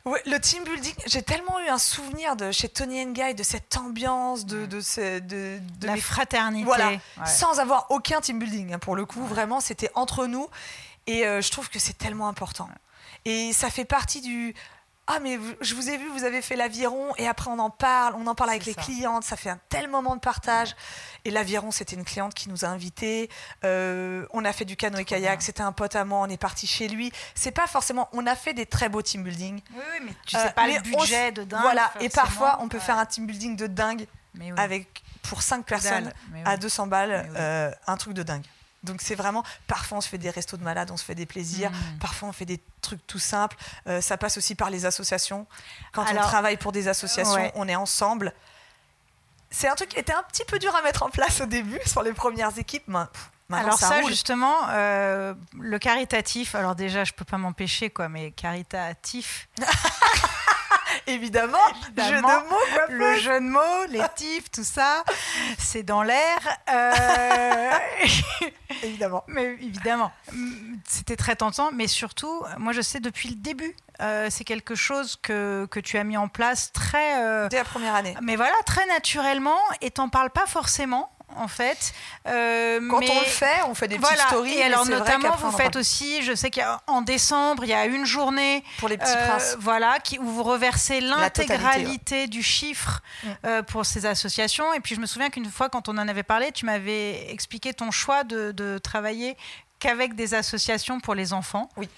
[0.04, 3.76] ouais, le team building, j'ai tellement eu un souvenir de chez Tony Guy de cette
[3.76, 6.64] ambiance, de, de, ce- de, de la mes- fraternité.
[6.64, 7.00] Voilà, Ouais.
[7.26, 8.74] sans avoir aucun team building.
[8.74, 10.48] hein, pour le coup, vraiment, c'était entre nous.
[11.08, 12.68] Et euh, je trouve que c'est tellement important.
[13.24, 14.54] Et ça fait partie du.
[15.09, 18.14] Ah, mais je vous ai vu, vous avez fait l'aviron, et après on en parle,
[18.18, 18.82] on en parle avec les ça.
[18.82, 20.74] clientes, ça fait un tel moment de partage.
[21.24, 23.30] Et l'aviron, c'était une cliente qui nous a invités.
[23.64, 25.44] Euh, on a fait du canoë-kayak, bien.
[25.46, 27.12] c'était un pote à moi, on est parti chez lui.
[27.36, 28.09] C'est pas forcément.
[28.12, 29.61] On a fait des très beaux team building.
[29.74, 31.61] Oui, oui, mais tu Euh, sais pas mais le budget de dingue.
[31.62, 32.82] Voilà, et parfois on peut Ouais.
[32.82, 34.59] faire un team building de dingue Mais oui.
[34.59, 36.14] avec pour 5 personnes Dalle.
[36.32, 36.44] Mais oui.
[36.46, 37.36] à 200 balles, oui.
[37.38, 38.44] euh, un truc de dingue.
[38.87, 41.26] Donc c'est vraiment, parfois on se fait des restos de malades, on se fait des
[41.26, 41.99] plaisirs, Mm.
[42.01, 43.57] parfois on fait des trucs tout simples.
[43.87, 45.47] Euh, ça passe aussi par les associations.
[45.93, 47.53] Quand Alors- on travaille pour des associations, Ouais.
[47.57, 48.32] on est ensemble.
[49.51, 51.78] C'est un truc qui était un petit peu dur à mettre en place au début
[51.87, 54.11] sur les premières équipes, mais pff, maintenant Alors ça, ça, roule.
[54.11, 59.49] justement, euh, le caritatif, alors déjà, je peux pas m'empêcher, quoi, mais caritatif,
[61.07, 61.59] Évidemment,
[61.96, 65.04] jeu de mots, le jeu de mots, les tifs, tout ça,
[65.59, 66.38] c'est dans l'air.
[66.68, 67.70] Euh,
[68.82, 69.24] évidemment.
[69.28, 70.11] Mais évidemment,
[70.84, 75.16] c'était très tentant, mais surtout, moi je sais depuis le début, euh, c'est quelque chose
[75.16, 77.22] que, que, tu as mis en place très.
[77.22, 78.14] Euh, Dès la première année.
[78.20, 81.93] Mais voilà, très naturellement, et t'en parles pas forcément en fait.
[82.27, 84.55] Euh, Quand on le fait, on fait des petites stories.
[84.55, 88.62] Et alors notamment, vous faites aussi, je sais qu'en décembre, il y a une journée
[88.79, 93.29] pour les petits euh, princes, voilà, qui, où vous reversez l'intégralité du chiffre mm.
[93.47, 94.72] euh, pour ces associations.
[94.74, 97.74] Et puis je me souviens qu'une fois, quand on en avait parlé, tu m'avais expliqué
[97.74, 99.37] ton choix de, de travailler
[99.79, 101.68] qu'avec des associations pour les enfants.
[101.77, 101.89] Oui.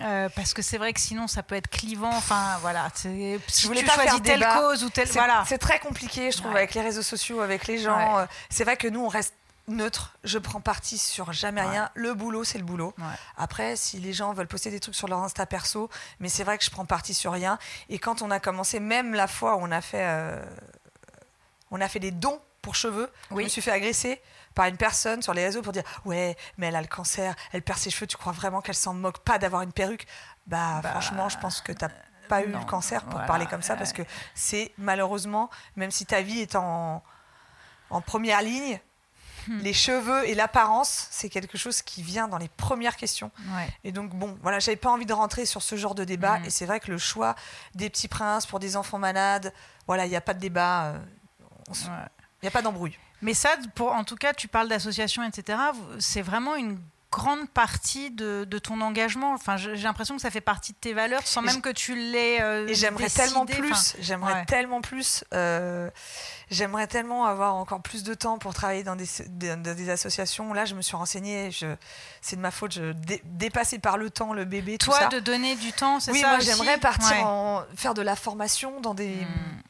[0.00, 2.14] Euh, parce que c'est vrai que sinon ça peut être clivant.
[2.14, 5.08] Enfin voilà, si je voulais tu pas faire telle cause ou telle.
[5.08, 5.44] Voilà.
[5.46, 8.18] C'est très compliqué, je trouve, avec les réseaux sociaux, avec les gens.
[8.18, 9.34] Euh, c'est vrai que nous on reste
[9.68, 10.14] neutre.
[10.24, 11.90] Je prends parti sur jamais rien.
[11.94, 12.94] Le boulot, c'est le boulot.
[13.36, 15.90] Après, si les gens veulent poster des trucs sur leur Insta perso,
[16.20, 17.58] mais c'est vrai que je prends parti sur rien.
[17.88, 20.42] Et quand on a commencé, même la fois où on a fait, euh,
[21.70, 24.20] on a fait des dons pour cheveux, je me suis fait agresser
[24.54, 27.62] par une personne sur les réseaux pour dire ouais mais elle a le cancer, elle
[27.62, 30.06] perd ses cheveux, tu crois vraiment qu'elle s'en moque pas d'avoir une perruque?
[30.46, 31.90] Bah, bah, franchement je pense que tu n'as
[32.28, 34.02] pas eu le cancer pour parler comme ça parce que
[34.34, 37.02] c'est malheureusement même si ta vie est en,
[37.92, 38.80] en première ligne
[39.48, 39.58] hmm.
[39.58, 43.30] les cheveux et l'apparence, c'est quelque chose qui vient dans les premières questions.
[43.84, 46.38] Et donc, bon, voilà, j'avais pas envie de rentrer sur ce genre de débat.
[46.38, 46.46] Hmm.
[46.46, 47.36] Et c'est vrai que le choix
[47.74, 49.52] des petits princes pour des enfants malades,
[49.86, 50.84] voilà, il n'y a pas de débat.
[50.86, 50.98] Euh,
[51.70, 52.98] il n'y a pas d'embrouille.
[53.22, 55.58] Mais ça, pour, en tout cas, tu parles d'association, etc.
[55.98, 56.78] C'est vraiment une
[57.12, 59.34] grande partie de, ton engagement.
[59.34, 62.40] Enfin, j'ai l'impression que ça fait partie de tes valeurs, sans même que tu l'aies.
[62.40, 63.96] Euh, et j'aimerais tellement plus.
[64.00, 65.22] J'aimerais tellement plus.
[65.34, 65.90] Euh,
[66.50, 70.52] j'aimerais tellement avoir encore plus de temps pour travailler dans des, des, associations.
[70.54, 71.50] Là, je me suis renseignée.
[72.22, 72.72] C'est de ma faute.
[72.72, 75.08] Je par le temps, le bébé, Toi, tout ça.
[75.08, 76.16] de donner du temps, c'est ça.
[76.16, 79.16] Oui, moi, j'aimerais partir en, faire de la formation dans des.
[79.16, 79.60] Hmm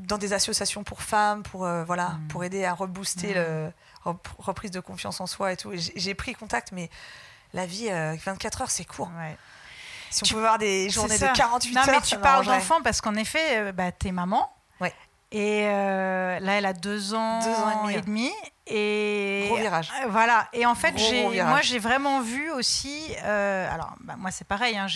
[0.00, 2.28] dans des associations pour femmes, pour, euh, voilà, mm.
[2.28, 3.34] pour aider à rebooster mm.
[3.34, 3.72] le
[4.38, 5.72] reprise de confiance en soi et tout.
[5.74, 6.90] J'ai pris contact, mais
[7.52, 9.10] la vie, 24 euh, heures, c'est court.
[10.10, 11.86] Si on tu, pouvait avoir des journées de 48 non, heures.
[11.88, 14.50] mais tu parles d'enfants parce qu'en effet, euh, bah, t'es maman.
[15.32, 18.32] Et là, elle a deux ans, deux ans et demi.
[18.59, 18.59] Et
[19.46, 19.90] gros virage.
[20.08, 20.48] Voilà.
[20.52, 20.94] Et en fait,
[21.44, 23.14] moi, j'ai vraiment vu aussi.
[23.16, 24.76] alors, bah, moi, c'est pareil.
[24.76, 24.86] Hein,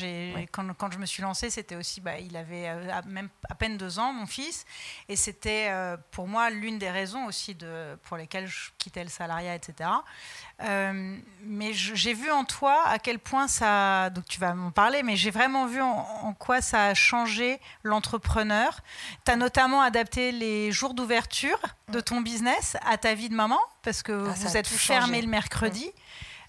[0.52, 2.00] quand, quand, je me suis lancée, c'était aussi.
[2.00, 2.70] Bah, il avait
[3.06, 4.64] même à peine deux ans, mon fils.
[5.08, 9.10] Et c'était euh, pour moi l'une des raisons aussi de, pour lesquelles je quittais le
[9.10, 9.90] salariat, etc.
[10.62, 14.10] Euh, mais j'ai vu en toi à quel point ça.
[14.10, 18.80] Donc tu vas m'en parler, mais j'ai vraiment vu en, quoi ça a changé l'entrepreneur.
[19.24, 21.58] Tu as notamment adapté les jours d'ouverture
[21.92, 25.28] de ton business à ta vie de maman, parce que ah, vous êtes fermé le
[25.28, 25.90] mercredi.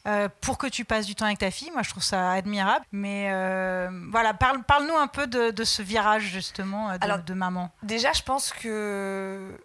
[0.07, 1.71] Euh, pour que tu passes du temps avec ta fille.
[1.71, 2.85] Moi, je trouve ça admirable.
[2.91, 7.71] Mais euh, voilà, parle, parle-nous un peu de, ce virage, justement, euh, de, de maman.
[7.81, 9.57] Déjà, je pense que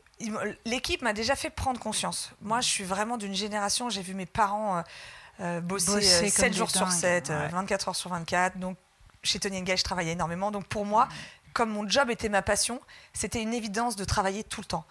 [0.64, 2.32] l'équipe m'a déjà fait prendre conscience.
[2.40, 4.82] Moi, je suis vraiment d'une génération, j'ai vu mes parents
[5.62, 8.58] bosser, 7 jours sur 7, 24 heures sur 24.
[8.58, 8.78] Donc,
[9.22, 10.50] chez Tony Engage, je travaillais énormément.
[10.50, 11.08] Donc, pour moi,
[11.52, 12.80] comme mon job était ma passion,
[13.12, 14.84] c'était une évidence de travailler tout le temps.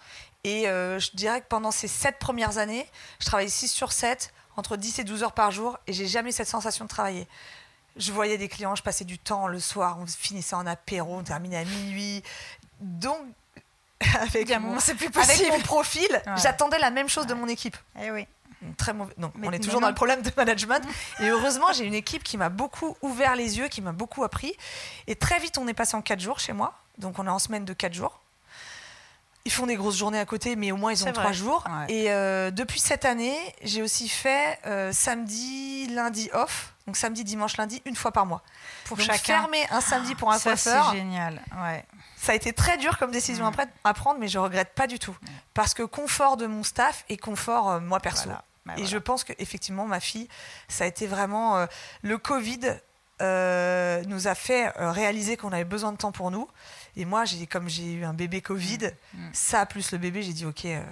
[0.44, 2.86] Et je dirais que pendant ces 7 premières années,
[3.18, 6.32] je travaillais 6 sur 7 entre 10 et 12 heures par jour et j'ai jamais
[6.32, 7.26] cette sensation de travailler.
[7.96, 11.22] Je voyais des clients, je passais du temps le soir, on finissait en apéro, on
[11.22, 12.22] terminait à minuit.
[12.80, 13.20] Donc,
[14.20, 17.76] avec, mon, plus avec mon profil, j'attendais la même chose de mon équipe.
[18.00, 18.26] Eh oui.
[18.76, 19.14] Très mauvais.
[19.16, 20.82] Donc, on est toujours dans le problème de management.
[21.20, 24.54] et heureusement, j'ai une équipe qui m'a beaucoup ouvert les yeux, qui m'a beaucoup appris.
[25.06, 26.74] Et très vite, on est passé en 4 jours chez moi.
[26.98, 28.20] Donc, on est en semaine de 4 jours.
[29.46, 31.64] Ils font des grosses journées à côté, mais au moins ils ont trois jours.
[31.88, 36.74] Et euh, depuis cette année, j'ai aussi fait euh, samedi, lundi off.
[36.86, 38.42] Donc samedi, dimanche, lundi, une fois par mois.
[38.84, 39.40] Pour donc, chacun.
[39.40, 40.90] Fermer un samedi pour un ça, coiffeur.
[40.90, 41.40] C'est génial.
[41.62, 41.84] Ouais.
[42.16, 43.50] Ça a été très dur comme décision
[43.84, 45.16] à prendre, mais je regrette pas du tout.
[45.54, 48.28] Parce que confort de mon staff et confort euh, moi perso.
[48.66, 50.28] Bah, et je pense qu'effectivement, ma fille,
[50.68, 51.66] ça a été vraiment.
[52.02, 52.60] le Covid
[53.20, 56.46] nous a fait réaliser qu'on avait besoin de temps pour nous.
[56.96, 59.18] Et moi, j'ai, comme j'ai eu un bébé Covid, mm.
[59.18, 59.30] Mm.
[59.32, 60.64] ça plus le bébé, j'ai dit OK.
[60.64, 60.82] Euh.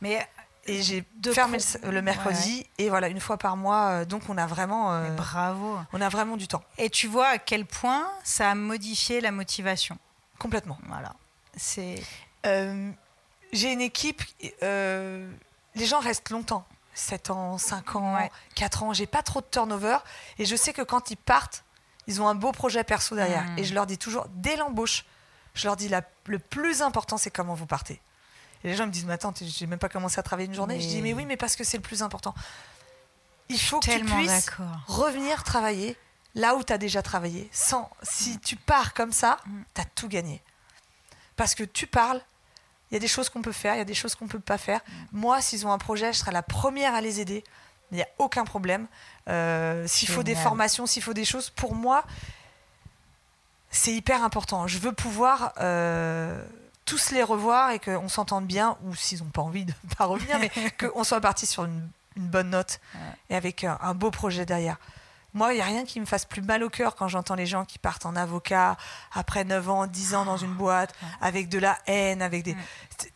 [0.00, 0.26] Mais
[0.66, 3.88] et j'ai fermé le, mercredi et voilà une fois par mois.
[3.88, 4.92] Euh, donc on a vraiment.
[4.92, 5.78] Euh, bravo.
[5.92, 6.62] On a vraiment du temps.
[6.76, 9.96] Et tu vois à quel point ça a modifié la motivation.
[10.38, 10.78] Complètement.
[10.86, 11.14] Voilà.
[11.56, 12.02] C'est.
[12.44, 14.22] j'ai une équipe.
[14.42, 16.66] les gens restent longtemps.
[16.94, 18.92] 7 ans, 5 ans, 4 ans.
[18.92, 19.98] J'ai pas trop de turnover.
[20.38, 21.64] Et je sais que quand ils partent,
[22.08, 23.44] ils ont un beau projet perso derrière.
[23.56, 25.04] Et je leur dis toujours, dès l'embauche,
[25.54, 28.00] je leur dis, la, le plus important, c'est comment vous partez.
[28.64, 30.80] Et les gens me disent, mais attends, j'ai même pas commencé à travailler une journée.
[30.80, 32.34] Je dis, mais oui, mais parce que c'est le plus important.
[33.50, 34.50] Il faut que tu puisses
[34.86, 35.96] revenir travailler
[36.34, 37.48] là où tu as déjà travaillé.
[37.52, 39.62] Sans, si tu pars comme ça, mm.
[39.74, 40.42] tu as tout gagné.
[41.36, 42.20] Parce que tu parles,
[42.90, 44.30] il y a des choses qu'on peut faire, il y a des choses qu'on ne
[44.30, 44.80] peut pas faire.
[45.12, 47.44] Moi, s'ils ont un projet, je serai la première à les aider.
[47.90, 48.86] Il n'y a aucun problème.
[49.28, 52.04] Euh, s'il faut des formations, s'il faut des choses, pour moi,
[53.70, 54.66] c'est hyper important.
[54.66, 56.42] Je veux pouvoir euh,
[56.84, 60.06] tous les revoir et qu'on s'entende bien, ou s'ils n'ont pas envie de ne pas
[60.06, 62.80] revenir, mais qu'on soit parti sur une, bonne note
[63.30, 64.78] et avec un beau projet derrière.
[65.34, 67.44] Moi, il n'y a rien qui me fasse plus mal au cœur quand j'entends les
[67.44, 68.76] gens qui partent en avocat
[69.12, 72.56] après 9 ans, 10 ans dans une boîte, avec de la haine, avec des.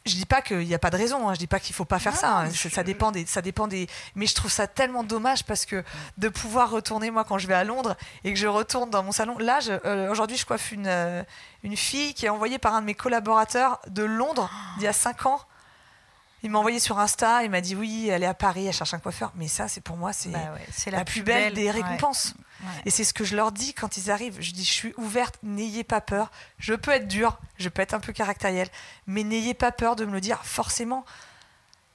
[0.05, 1.35] Je dis pas qu'il n'y a pas de raison, hein.
[1.35, 2.41] je dis pas qu'il faut pas faire ça.
[2.41, 2.51] Hein.
[2.51, 3.89] Ça dépend des, ça dépend des.
[4.15, 5.83] Mais je trouve ça tellement dommage parce que
[6.19, 9.13] de pouvoir retourner moi quand je vais à Londres et que je retourne dans mon
[9.13, 9.39] salon.
[9.39, 11.23] Là, euh, aujourd'hui, je coiffe une euh,
[11.63, 14.93] une fille qui est envoyée par un de mes collaborateurs de Londres d'il y a
[14.93, 15.41] 5 ans
[16.43, 18.95] il m'a envoyé sur Insta, il m'a dit oui, elle est à Paris, elle cherche
[18.95, 19.33] un coiffeur.
[19.37, 20.55] Mais ça, c'est pour moi, c'est bah
[20.87, 22.35] la, plus belle, des récompenses.
[22.85, 24.37] Et c'est ce que je leur dis quand ils arrivent.
[24.41, 26.31] Je dis, je suis ouverte, n'ayez pas peur.
[26.59, 28.69] Je peux être dure, je peux être un peu caractérielle,
[29.07, 30.45] mais n'ayez pas peur de me le dire.
[30.45, 31.05] Forcément,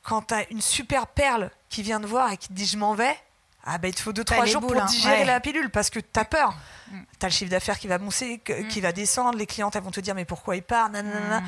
[0.03, 2.77] quand tu as une super perle qui vient te voir et qui te dit je
[2.77, 3.17] m'en vais,
[3.65, 4.85] ah ben, il te faut 2-3 jours pour hein.
[4.85, 6.55] digérer la pilule parce que tu as peur.
[6.89, 6.99] Mm.
[7.19, 8.67] Tu as le chiffre d'affaires qui va monter, mm.
[8.69, 11.43] qui va descendre, les clientes elles vont te dire mais pourquoi il part, mm.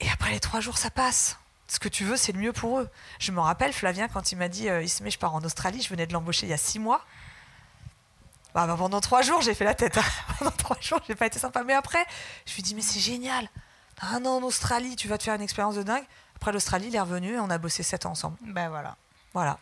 [0.00, 1.38] Et après les 3 jours, ça passe
[1.72, 2.90] ce que tu veux, c'est le mieux pour eux.
[3.18, 5.88] Je me rappelle, Flavien, quand il m'a dit euh, met, je pars en Australie, je
[5.88, 7.02] venais de l'embaucher il y a six mois.
[8.52, 9.96] Bah, bah pendant trois jours, j'ai fait la tête.
[9.96, 10.02] Hein.
[10.38, 11.64] pendant trois jours, j'ai pas été sympa.
[11.64, 12.04] Mais après,
[12.44, 13.48] je lui dit Mais c'est génial.
[14.02, 16.04] Un an en Australie, tu vas te faire une expérience de dingue.
[16.36, 18.36] Après l'Australie, il est revenu et on a bossé sept ans ensemble.
[18.42, 18.98] Ben voilà.
[19.34, 19.58] Voilà.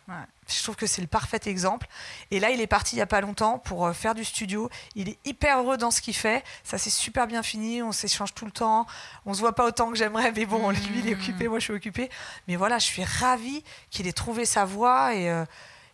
[0.49, 1.87] Je trouve que c'est le parfait exemple.
[2.29, 4.69] Et là, il est parti il n'y a pas longtemps pour euh, faire du studio.
[4.95, 6.43] Il est hyper heureux dans ce qu'il fait.
[6.63, 7.81] Ça s'est super bien fini.
[7.81, 8.85] On s'échange tout le temps.
[9.25, 11.65] On se voit pas autant que j'aimerais, mais bon, lui, il est occupé, moi, je
[11.65, 12.09] suis occupée.
[12.47, 15.45] Mais voilà, je suis ravie qu'il ait trouvé sa voie et, euh,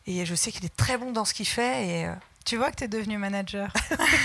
[0.08, 1.88] et je sais qu'il est très bon dans ce qu'il fait.
[1.88, 2.14] Et, euh,
[2.46, 3.72] tu vois que tu es devenu manager.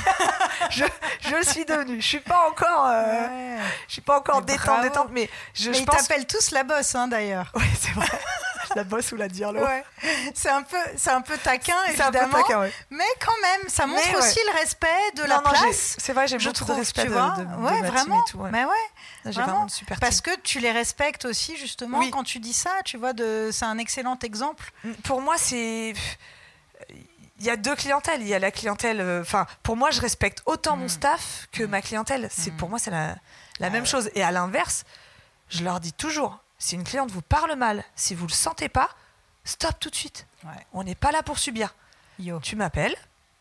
[0.70, 0.84] je,
[1.20, 2.00] je suis devenue.
[2.00, 2.86] Je suis pas encore,
[3.88, 7.08] je suis pas encore détente, détente, mais je, mais ils t'appellent tous la bosse, hein,
[7.08, 7.50] d'ailleurs.
[7.56, 8.06] Oui, c'est vrai.
[8.76, 9.60] la bosse ou la dirlo.
[9.60, 9.84] Ouais.
[10.34, 12.36] C'est un peu, c'est un peu taquin évidemment.
[12.36, 15.96] Peu taquin, Mais quand même, ça montre aussi le respect de la place.
[15.98, 18.22] C'est vrai, j'ai beaucoup trouve, de respect tu de, vois de, ouais, vraiment.
[18.24, 19.32] tout, Mais ouais.
[19.32, 22.70] Vraiment super Parce que tu les respectes aussi justement quand tu dis ça.
[22.84, 24.72] Tu vois, de, c'est un excellent exemple.
[25.04, 25.94] Pour moi, c'est
[27.42, 28.22] il y a deux clientèles.
[28.22, 29.00] Il y a la clientèle.
[29.00, 30.90] Euh, enfin, pour moi, je respecte autant mon mm.
[30.90, 31.70] staff que mm.
[31.70, 32.28] ma clientèle.
[32.30, 32.56] C'est mm.
[32.56, 33.16] pour moi, c'est la,
[33.58, 34.10] la ah même chose.
[34.14, 34.84] Et à l'inverse,
[35.48, 38.88] je leur dis toujours si une cliente vous parle mal, si vous le sentez pas,
[39.42, 40.28] stop tout de suite.
[40.72, 41.74] On n'est pas là pour subir.
[42.40, 42.94] Tu m'appelles,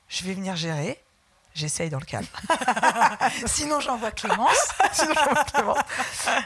[0.08, 1.00] je vais venir gérer.
[1.54, 2.26] J'essaye dans le calme.
[3.46, 4.70] Sinon, j'envoie Clémence.
[4.94, 5.84] Sinon, j'envoie Clémence.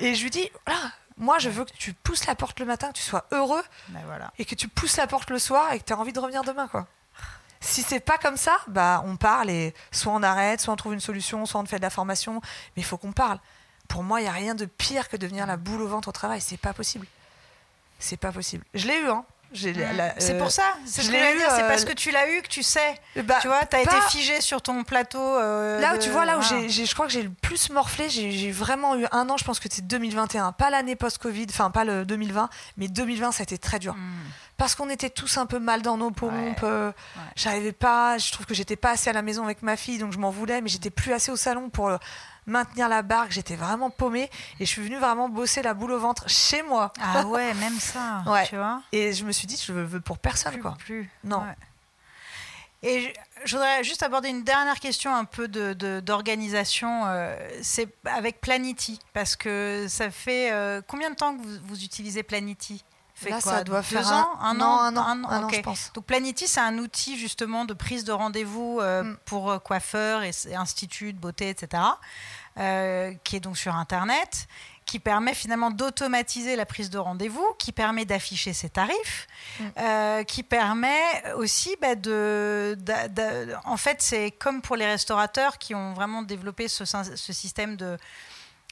[0.01, 0.81] Et je lui dis, voilà,
[1.15, 4.01] moi, je veux que tu pousses la porte le matin, que tu sois heureux, ben
[4.05, 4.33] voilà.
[4.37, 6.43] et que tu pousses la porte le soir et que tu as envie de revenir
[6.43, 6.87] demain, quoi.
[7.61, 10.93] Si c'est pas comme ça, bah on parle et soit on arrête, soit on trouve
[10.93, 12.41] une solution, soit on fait de la formation,
[12.75, 13.39] mais il faut qu'on parle
[13.87, 16.09] pour moi, il n'y a rien de pire que de devenir la boule au ventre
[16.09, 16.41] au travail.
[16.41, 17.07] C'est pas possible.
[17.99, 18.65] C'est pas possible.
[18.73, 19.25] Je l'ai eu, hein.
[19.53, 22.63] C'est euh, pour ça, c'est ce c'est parce euh, que tu l'as eu que tu
[22.63, 22.95] sais.
[23.15, 25.19] Bah, tu vois, tu as été figé sur ton plateau.
[25.21, 28.51] Euh, là, tu vois, là où j'ai, je crois que j'ai le plus morflé, j'ai
[28.51, 32.05] vraiment eu un an, je pense que c'est 2021, pas l'année post-Covid, enfin pas le
[32.05, 33.93] 2020, mais 2020, ça a été très dur.
[33.93, 34.13] Hmm.
[34.57, 36.65] Parce qu'on était tous un peu mal dans nos pompes.
[37.35, 40.11] J'arrivais pas, je trouve que j'étais pas assez à la maison avec ma fille, donc
[40.11, 41.91] je m'en voulais, mais j'étais plus assez au salon pour
[42.45, 43.31] maintenir la barque.
[43.31, 44.29] J'étais vraiment paumée
[44.59, 46.91] et je suis venue vraiment bosser la boule au ventre chez moi.
[47.01, 48.23] Ah ouais, même ça.
[48.47, 50.53] Tu vois et je me suis dit, je veux pour personne.
[50.53, 50.75] Plus, quoi.
[50.79, 51.09] Plus.
[51.23, 51.43] Non.
[52.85, 53.13] Et
[53.45, 57.05] je, voudrais juste aborder une dernière question un peu d'organisation.
[57.05, 61.83] De, euh, c'est avec Planity, parce que ça fait euh, combien de temps que vous,
[61.83, 62.85] utilisez Planity?
[63.15, 65.91] Fait Là, ça doit faire ans, un, an, un an, un an, je pense.
[65.93, 69.17] Donc Planity, c'est un outil justement de prise de rendez-vous euh, mm.
[69.25, 71.81] pour coiffeurs et, et instituts de beauté, etc.
[72.57, 74.47] Euh, qui est donc sur Internet,
[74.85, 79.27] qui permet finalement d'automatiser la prise de rendez-vous, qui permet d'afficher ses tarifs,
[79.59, 79.63] mm.
[79.77, 82.77] euh, qui permet aussi bah, de,
[83.65, 87.97] En fait, c'est comme pour les restaurateurs qui ont vraiment développé ce, ce système de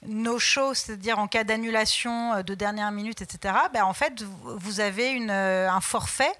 [0.07, 3.55] no-show, c'est-à-dire en cas d'annulation euh, de dernière minute, etc.
[3.73, 6.33] Bah, en fait, vous avez une, un forfait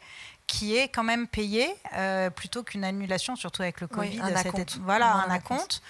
[0.48, 4.20] qui est quand même payé euh, plutôt qu'une annulation, surtout avec le Covid.
[4.22, 4.78] un acompte.
[4.84, 5.82] Voilà, un, acompte.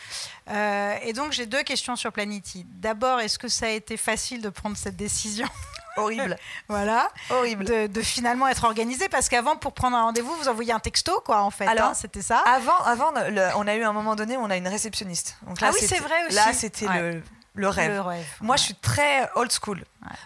[0.50, 2.66] Euh, et donc, j'ai deux questions sur Planity.
[2.70, 5.48] D'abord, est-ce que ça a été facile de prendre cette décision?
[5.98, 6.38] Horrible.
[6.70, 7.10] voilà.
[7.30, 7.66] Horrible.
[7.66, 11.42] De, finalement être organisé parce qu'avant, pour prendre un rendez-vous, vous envoyez un texto, quoi,
[11.42, 11.68] en fait.
[11.68, 12.44] Alors, hein, c'était ça.
[12.46, 13.12] Avant, avant
[13.56, 15.38] on a eu un moment donné où on a une réceptionniste.
[15.48, 16.36] Donc là, ah oui, c'est vrai aussi.
[16.36, 17.24] Là, c'était le
[17.56, 18.04] le rêve.
[18.42, 19.84] Moi, je suis très old school.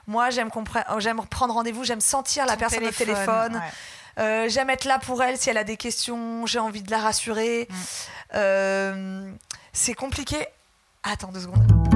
[0.07, 0.49] Moi, j'aime
[0.99, 3.61] j'aime prendre rendez-vous, j'aime sentir la personne au téléphone.
[4.19, 6.45] Euh, j'aime être là pour elle si elle a des questions.
[6.47, 7.67] J'ai envie de la rassurer.
[7.69, 7.75] Mm.
[8.36, 9.32] Euh,
[9.73, 10.47] c'est compliqué.
[11.03, 11.88] Attends deux secondes.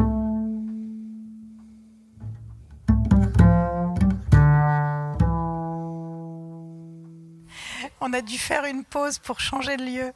[8.03, 10.13] On a dû faire une pause pour changer de lieu.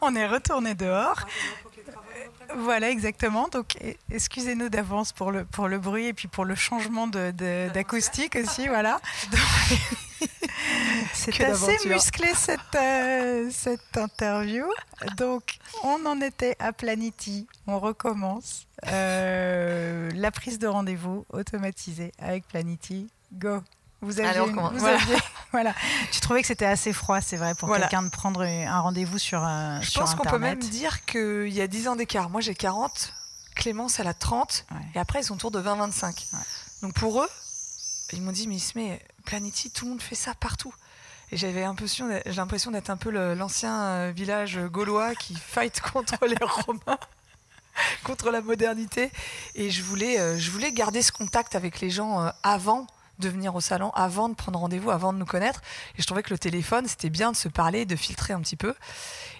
[0.00, 1.20] On est retourné dehors.
[2.58, 3.48] Voilà, exactement.
[3.48, 8.36] Donc, e, excusez-nous d'avance pour le, pour le bruit et puis pour le changement d'acoustique
[8.36, 8.68] aussi.
[8.68, 9.00] Voilà.
[11.14, 14.64] C'est assez musclé cette, euh, cette interview.
[15.16, 17.46] Donc, on en était à Planity.
[17.66, 18.66] On recommence.
[18.86, 23.08] Euh, la prise de rendez-vous automatisée avec Planity.
[23.32, 23.62] Go!
[24.02, 25.16] Vous aviez,
[25.52, 25.74] voilà.
[26.10, 29.42] Tu trouvais que c'était assez froid, c'est vrai, pour quelqu'un de prendre un rendez-vous sur
[29.42, 32.30] un Je pense qu'on peut même dire qu'il y a 10 ans d'écart.
[32.30, 33.12] Moi, j'ai 40,
[33.54, 36.26] Clémence, elle a 30, et après, ils sont autour de 20-25.
[36.82, 37.28] Donc pour eux,
[38.12, 40.74] ils m'ont dit, mais Ismé, Planity, tout le monde fait ça partout.
[41.32, 46.98] Et j'avais l'impression d'être un peu l'ancien euh, village gaulois qui fight contre les Romains,
[48.02, 49.12] contre la modernité.
[49.54, 52.86] Et je voulais, euh, je voulais garder ce contact avec les gens euh, avant
[53.20, 55.60] de venir au salon avant de prendre rendez-vous, avant de nous connaître.
[55.96, 58.56] Et je trouvais que le téléphone, c'était bien de se parler, de filtrer un petit
[58.56, 58.74] peu.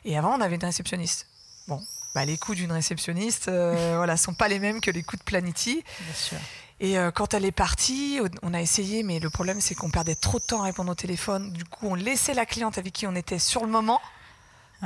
[0.05, 1.27] Et avant, on avait une réceptionniste.
[1.69, 1.83] Bon,
[2.15, 5.23] bah, les coûts d'une réceptionniste, euh, voilà, sont pas les mêmes que les coûts de
[5.23, 5.85] Planity.
[6.01, 6.39] Bien sûr.
[6.81, 10.15] Et euh, quand elle est partie, on a essayé, mais le problème, c'est qu'on perdait
[10.15, 11.53] trop de temps à répondre au téléphone.
[11.53, 14.01] Du coup, on laissait la cliente avec qui on était sur le moment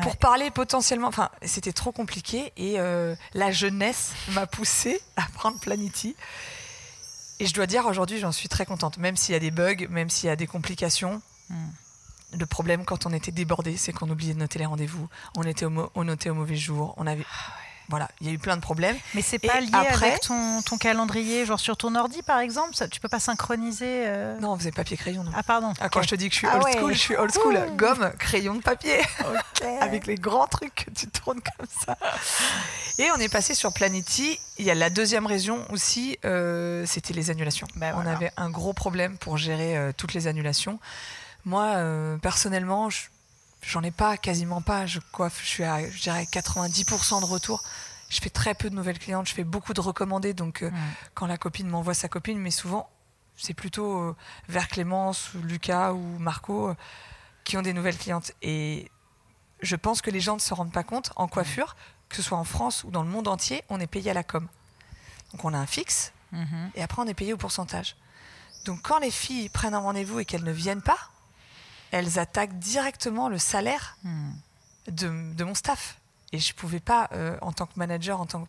[0.02, 1.06] pour parler potentiellement.
[1.06, 2.52] Enfin, c'était trop compliqué.
[2.56, 6.16] Et euh, la jeunesse m'a poussé à prendre Planity.
[7.40, 8.98] Et je dois dire, aujourd'hui, j'en suis très contente.
[8.98, 11.20] Même s'il y a des bugs, même s'il y a des complications.
[11.50, 11.68] Hmm.
[12.38, 15.08] Le problème, quand on était débordé, c'est qu'on oubliait de noter les rendez-vous.
[15.36, 16.94] On, était on notait au mauvais jour.
[16.96, 17.24] On avait.
[17.30, 18.96] Ah voilà, il y a eu plein de problèmes.
[19.14, 22.88] Mais c'est pas lié avec ton, ton, calendrier, genre sur ton ordi par exemple ça,
[22.88, 25.24] Tu peux pas synchroniser euh Non, on faisait papier-crayon.
[25.34, 25.72] Ah, pardon.
[25.80, 27.58] Ah, quand je te dis que je suis ah old school, je suis old school.
[27.76, 29.00] Gomme, crayon de papier.
[29.80, 31.96] avec les grands trucs que tu tournes comme ça.
[32.98, 34.38] Et on est passé sur Planety.
[34.58, 37.66] Il y a la deuxième raison aussi, euh, c'était les annulations.
[37.76, 40.78] Bah, on avait un gros problème pour gérer euh, toutes les annulations.
[41.44, 41.76] Moi,
[42.22, 43.02] personnellement, je
[43.66, 44.86] j'en ai pas, quasiment pas.
[44.86, 47.62] Je coiffe, je suis à, je dirais, 90% de retour.
[48.08, 50.34] Je fais très peu de nouvelles clientes, je fais beaucoup de recommandés.
[50.34, 50.70] Donc, euh,
[51.14, 52.88] quand la copine m'envoie sa copine, mais souvent,
[53.36, 54.16] c'est plutôt euh,
[54.48, 56.74] vers Clémence, Lucas ou Marco euh,
[57.44, 58.32] qui ont des nouvelles clientes.
[58.42, 58.90] Et
[59.60, 61.76] je pense que les gens ne se rendent pas compte, en coiffure,
[62.08, 64.22] que ce soit en France ou dans le monde entier, on est payé à la
[64.22, 64.46] com.
[65.32, 66.70] Donc, on a un fixe, mhm.
[66.76, 67.96] et après, on est payé au pourcentage.
[68.64, 70.98] Donc, quand les filles prennent un rendez-vous et qu'elles ne viennent pas,
[71.94, 74.30] elles attaquent directement le salaire hmm.
[74.88, 75.98] de, mon staff.
[76.32, 78.48] Et je pouvais pas, euh, en tant que manager, en tant que,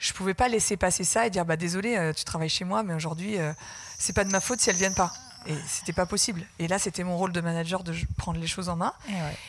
[0.00, 2.82] je pouvais pas laisser passer ça et dire bah désolé, euh, tu travailles chez moi,
[2.82, 3.52] mais aujourd'hui euh,
[3.96, 5.12] c'est pas de ma faute si elles viennent pas.
[5.46, 6.44] Et c'était pas possible.
[6.58, 8.94] Et là, c'était mon rôle de manager de prendre les choses en main.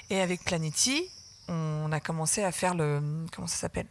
[0.10, 1.10] Et, avec Planety,
[1.48, 3.88] on a commencé à faire le comment ça s'appelle,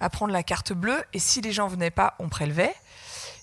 [0.00, 1.02] à prendre la carte bleue.
[1.12, 2.74] Et si les gens venaient pas, on prélevait.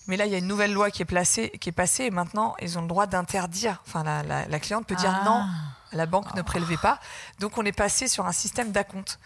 [0.07, 2.11] Mais là, il y a une nouvelle loi qui est, placée, qui est passée et
[2.11, 3.81] maintenant, ils ont le droit d'interdire.
[3.85, 5.47] Enfin, la, cliente peut dire non, ah.
[5.91, 6.99] la banque ne prélevait pas.
[7.39, 9.19] Donc, on est passé sur un système d'acompte.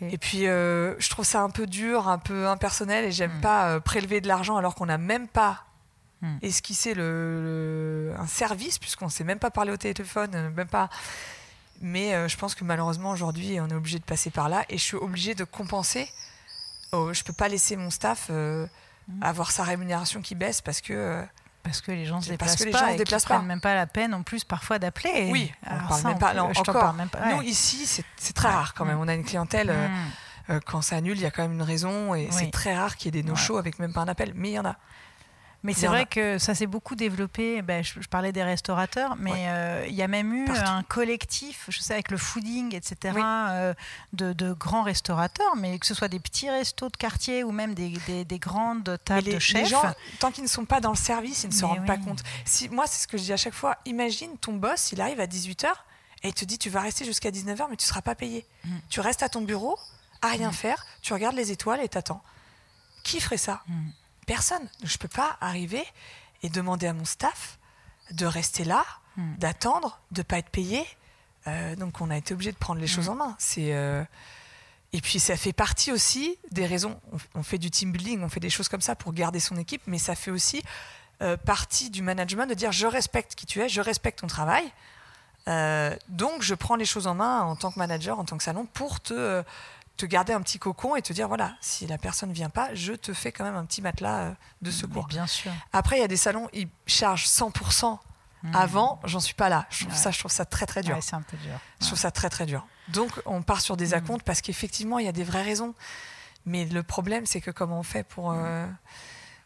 [0.00, 3.42] Et puis, euh, je trouve ça un peu dur, un peu impersonnel et j'aime hmm.
[3.42, 5.64] pas euh, prélever de l'argent alors qu'on n'a même pas
[6.22, 6.38] hmm.
[6.42, 10.88] esquissé le, un service, puisqu'on ne sait même pas parler au téléphone, euh, même pas.
[11.82, 14.82] Mais je pense que malheureusement, aujourd'hui, on est obligé de passer par là et je
[14.82, 16.10] suis obligée de compenser.
[16.92, 18.30] Oh, je ne peux pas laisser mon staff.
[19.20, 21.22] Avoir sa rémunération qui baisse parce que euh,
[21.62, 23.42] parce que les gens se déplacent pas, gens se déplacent pas.
[23.42, 25.28] même pas la peine en plus parfois d'appeler.
[25.32, 26.42] Oui, on parle même pas.
[26.42, 27.86] encore, même pas, nous ici,
[28.16, 28.98] c'est très rare quand même.
[29.00, 29.70] On a une clientèle.
[29.70, 29.92] Euh, mm.
[30.50, 32.96] euh, quand ça annule, il y a quand même une raison et c'est très rare
[32.96, 34.76] qu'il y ait des no-shows avec même pas un appel, mais il y en a.
[35.62, 37.60] Mais c'est vrai que ça s'est beaucoup développé.
[37.62, 41.80] Ben, je, parlais des restaurateurs, mais euh, il y a même eu un collectif, je
[41.80, 43.74] sais, avec le fooding, etc., euh,
[44.12, 47.90] de, grands restaurateurs, mais que ce soit des petits restos de quartier ou même des,
[48.38, 49.62] grandes tables de chefs.
[49.62, 49.82] Les gens,
[50.20, 52.22] tant qu'ils ne sont pas dans le service, ils ne se rendent pas compte.
[52.44, 53.76] Si, moi, c'est ce que je dis à chaque fois.
[53.86, 55.66] Imagine ton boss, il arrive à 18h
[56.22, 58.46] et il te dit tu vas rester jusqu'à 19h, mais tu ne seras pas payé.
[58.64, 58.76] Mm.
[58.88, 59.78] Tu restes à ton bureau,
[60.22, 60.54] à rien mm.
[60.54, 62.22] faire, tu regardes les étoiles et t'attends.
[63.02, 63.62] Qui ferait ça?
[63.66, 63.88] Mm.
[64.26, 64.68] Personne.
[64.82, 65.84] Je ne peux pas arriver
[66.42, 67.58] et demander à mon staff
[68.10, 68.84] de rester là,
[69.16, 69.36] hmm.
[69.36, 70.84] d'attendre, de ne pas être payé.
[71.46, 73.12] Euh, donc on a été obligé de prendre les choses hmm.
[73.12, 73.36] en main.
[73.38, 74.02] C'est euh,
[74.92, 77.00] Et puis ça fait partie aussi des raisons.
[77.34, 79.82] On, fait du team building, on fait des choses comme ça pour garder son équipe,
[79.86, 80.62] mais ça fait aussi
[81.22, 84.70] euh, partie du management de dire je respecte qui tu es, je respecte ton travail.
[86.08, 88.66] donc je prends les choses en main en tant que manager, en tant que salon,
[88.66, 89.44] pour te
[89.96, 92.92] te garder un petit cocon et te dire voilà, si la personne vient pas, je
[92.92, 94.32] te fais quand même un petit matelas euh,
[94.62, 95.06] de secours.
[95.06, 95.52] bien sûr.
[95.72, 97.98] Après, il y a des salons, ils chargent 100%
[98.42, 98.54] Mmh.
[98.54, 99.66] Avant, j'en suis pas là.
[99.70, 100.96] Je trouve ça, je trouve ça très très dur.
[101.00, 101.58] c'est un peu dur.
[101.80, 102.66] Je trouve ça très très dur.
[102.88, 103.94] Donc, on part sur des mmh.
[103.94, 105.74] acomptes parce qu'effectivement, il y a des vraies raisons.
[106.44, 108.66] Mais le problème, c'est que comment on fait pour euh,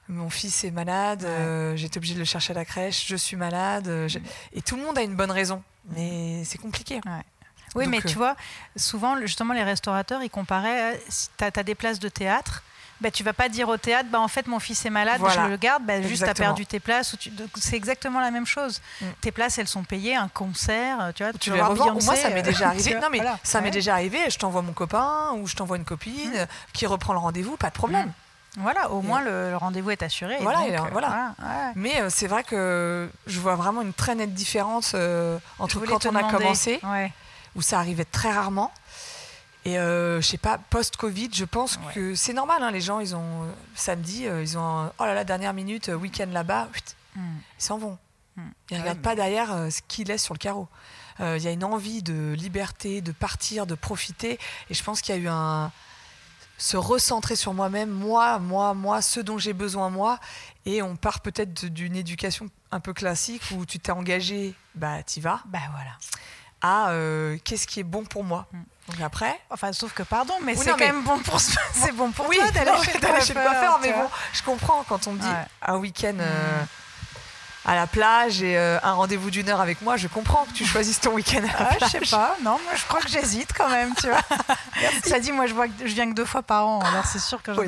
[0.08, 3.36] mon fils est malade, euh, j'étais obligée de le chercher à la crèche, je suis
[3.36, 4.08] malade, euh,
[4.52, 5.62] et tout le monde a une bonne raison,
[5.96, 7.00] mais c'est compliqué.
[7.74, 8.36] Oui, mais tu vois,
[8.76, 12.62] souvent, justement, les restaurateurs, ils comparaient, si tu as, des places de théâtre,
[13.00, 15.48] bah, tu vas pas dire au théâtre, bah, en fait, mon fils est malade, je
[15.48, 17.16] le garde, bah, juste tu as perdu tes places.
[17.56, 18.80] C'est exactement la même chose.
[19.00, 19.06] Mm.
[19.20, 21.32] Tes places, elles sont payées, un concert, tu vois.
[21.32, 21.94] Tu, les revends.
[22.02, 22.94] Moi, ça m'est déjà arrivé.
[22.94, 24.18] non, mais ça m'est déjà arrivé.
[24.28, 26.46] Je t'envoie mon copain ou je t'envoie une copine mm.
[26.72, 28.08] qui reprend le rendez-vous, pas de problème.
[28.08, 28.12] Mm.
[28.58, 30.36] Voilà, au moins le, rendez-vous est assuré.
[30.40, 31.34] Voilà, euh, voilà.
[31.76, 36.04] Mais euh, c'est vrai que je vois vraiment une très nette différence euh, entre quand
[36.06, 36.80] on a commencé,
[37.56, 38.72] où ça arrivait très rarement,
[39.64, 42.62] et euh, je sais pas, post-Covid, je pense que c'est normal.
[42.62, 45.94] Hein, les gens, ils ont samedi, euh, ils ont oh là là, dernière minute, euh,
[45.94, 46.68] week-end là-bas,
[47.14, 47.20] mm.
[47.58, 47.98] ils s'en vont.
[48.36, 48.42] Mm.
[48.70, 50.68] Ils ne regardent pas derrière ce qu'ils laissent sur le carreau.
[51.22, 54.38] Il y a une envie de liberté, de partir, de profiter.
[54.70, 55.70] Et je pense qu'il y a eu un
[56.56, 60.18] se recentrer sur moi-même, moi, moi, moi, ce dont j'ai besoin moi.
[60.64, 65.20] Et on part peut-être d'une éducation un peu classique où tu t'es engagé, bah t'y
[65.20, 65.42] vas.
[65.46, 65.90] Bah voilà.
[66.62, 66.92] À
[67.44, 68.46] qu'est-ce qui est bon pour moi.
[68.52, 68.58] Mm.
[68.90, 69.40] Donc après.
[69.50, 71.40] Enfin, sauf que pardon, mais c'est quand même bon pour,
[71.72, 73.78] c'est bon pour oui, toi d'aller chez le coiffeur.
[73.82, 75.26] Mais bon, je comprends quand on me dit
[75.62, 76.16] un week-end.
[76.18, 76.66] Euh, mm
[77.64, 80.64] à la plage et euh, un rendez-vous d'une heure avec moi, je comprends que tu
[80.64, 83.52] choisisses ton week-end à la ah, Je sais pas, non, moi je crois que j'hésite
[83.52, 84.20] quand même, tu vois.
[85.04, 87.18] Ça dit, moi je vois que je viens que deux fois par an, alors c'est
[87.18, 87.60] sûr que je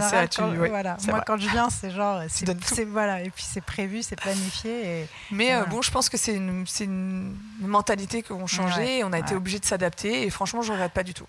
[0.68, 0.97] voilà.
[1.09, 5.03] moi quand je viens, c'est genre, c'est voilà, et puis c'est prévu, c'est planifié.
[5.03, 9.12] Et, Mais euh, bon, je pense que c'est une, une mentalité qu'on changeait, et on
[9.12, 11.26] a été obligé de s'adapter, et franchement, je regrette pas du tout.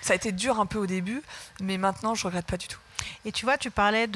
[0.00, 1.22] Ça a été dur un peu au début,
[1.60, 2.78] mais maintenant, je regrette pas du tout.
[3.24, 4.08] Et tu vois, tu parlais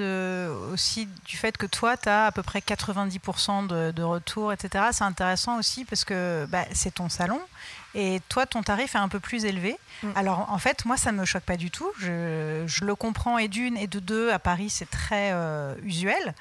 [0.73, 4.87] aussi du fait que toi, tu as à peu près 90% de, de retour, etc.
[4.93, 7.41] C'est intéressant aussi parce que bah, c'est ton salon
[7.95, 9.79] et toi, ton tarif est un peu plus élevé.
[10.03, 10.09] Mm.
[10.15, 11.91] Alors, en fait, moi, ça ne me choque pas du tout.
[11.99, 16.35] Je, le comprends, et d'une, et de deux, à Paris, c'est très euh, usuel.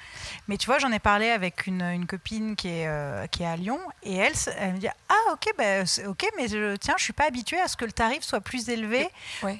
[0.47, 3.55] Mais tu vois, j'en ai parlé avec une, copine qui est, euh, qui est à
[3.55, 7.05] Lyon, et elle, elle me dit Ah, ok, bah, ok mais je, tiens, je ne
[7.05, 9.07] suis pas habituée à ce que le tarif soit plus élevé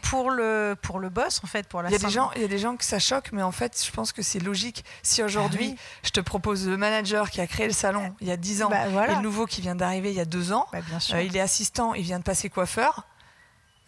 [0.04, 2.42] pour, le, pour le boss, en fait, pour la il y, a des gens, il
[2.42, 4.84] y a des gens que ça choque, mais en fait, je pense que c'est logique.
[5.04, 8.32] Si aujourd'hui, ah je te propose le manager qui a créé le salon il y
[8.32, 10.68] a 10 ans, bah, et le nouveau qui vient d'arriver il y a 2 ans,
[10.72, 11.16] bah, bien sûr.
[11.16, 13.06] Euh, il est assistant, il vient de passer coiffeur.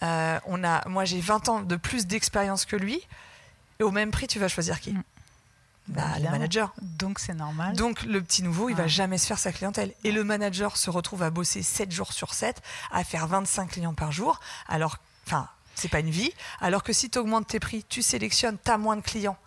[0.04, 3.02] Euh, on a, moi, j'ai 20 ans de plus d'expérience que lui.
[3.80, 5.04] Et au même prix, tu vas choisir qui mm.
[5.88, 6.74] bah, bah, Le manager.
[6.82, 7.76] Donc c'est normal.
[7.76, 9.94] Donc le petit nouveau, il va jamais se faire sa clientèle.
[10.04, 13.94] Et le manager se retrouve à bosser 7 jours sur 7, à faire 25 clients
[13.94, 14.40] par jour.
[14.68, 16.32] Alors, enfin, c'est pas une vie.
[16.60, 19.38] Alors que si tu augmentes tes prix, tu sélectionnes, tu as moins de clients.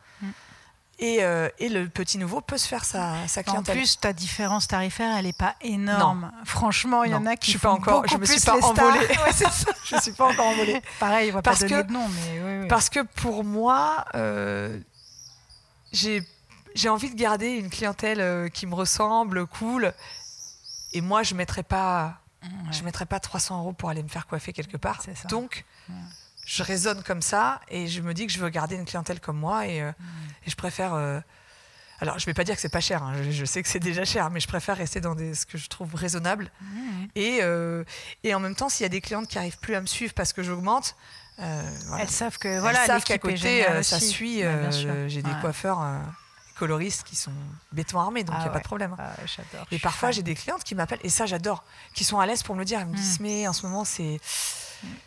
[1.03, 3.76] Euh, et, le petit nouveau peut se faire sa, sa clientèle.
[3.76, 6.32] En plus, ta différence tarifaire, elle n'est pas énorme.
[6.44, 9.07] Franchement, il y en a qui je suis pas encore, je me suis pas envolée.
[9.84, 10.80] je suis pas encore envolée.
[10.99, 14.78] Pareil, on va parce pas donner que, de nom, mais parce que pour moi, euh,
[15.92, 19.92] j'ai envie de garder une clientèle euh, qui me ressemble, cool.
[20.94, 22.20] Et moi, je mettrais pas,
[22.70, 25.03] je mettrais pas 300 euros pour aller me faire coiffer quelque part.
[25.28, 25.66] Donc
[26.47, 29.36] je raisonne comme ça et je me dis que je veux garder une clientèle comme
[29.36, 29.92] moi et, euh,
[30.47, 30.94] je préfère.
[30.94, 31.20] Euh,
[31.99, 33.80] alors, je ne vais pas dire que c'est pas cher, hein, je, sais que c'est
[33.80, 36.51] déjà cher, mais je préfère rester dans des, ce que je trouve raisonnable.
[37.14, 37.84] Et, euh,
[38.22, 40.12] et en même temps, s'il y a des clientes qui n'arrivent plus à me suivre
[40.12, 40.94] parce que j'augmente,
[41.38, 44.42] elles savent que voilà, qu'à côté, ça suit.
[45.09, 45.84] J'ai des coiffeurs
[46.59, 47.32] coloristes qui sont
[47.72, 48.94] béton armé, donc il n'y a pas de problème.
[48.99, 49.12] Hein.
[49.59, 52.42] Ah et parfois, j'ai des clientes qui m'appellent, et ça, j'adore, qui sont à l'aise
[52.42, 52.80] pour me le dire.
[52.80, 53.22] Elles me disent, mm.
[53.22, 54.20] mais en ce moment, c'est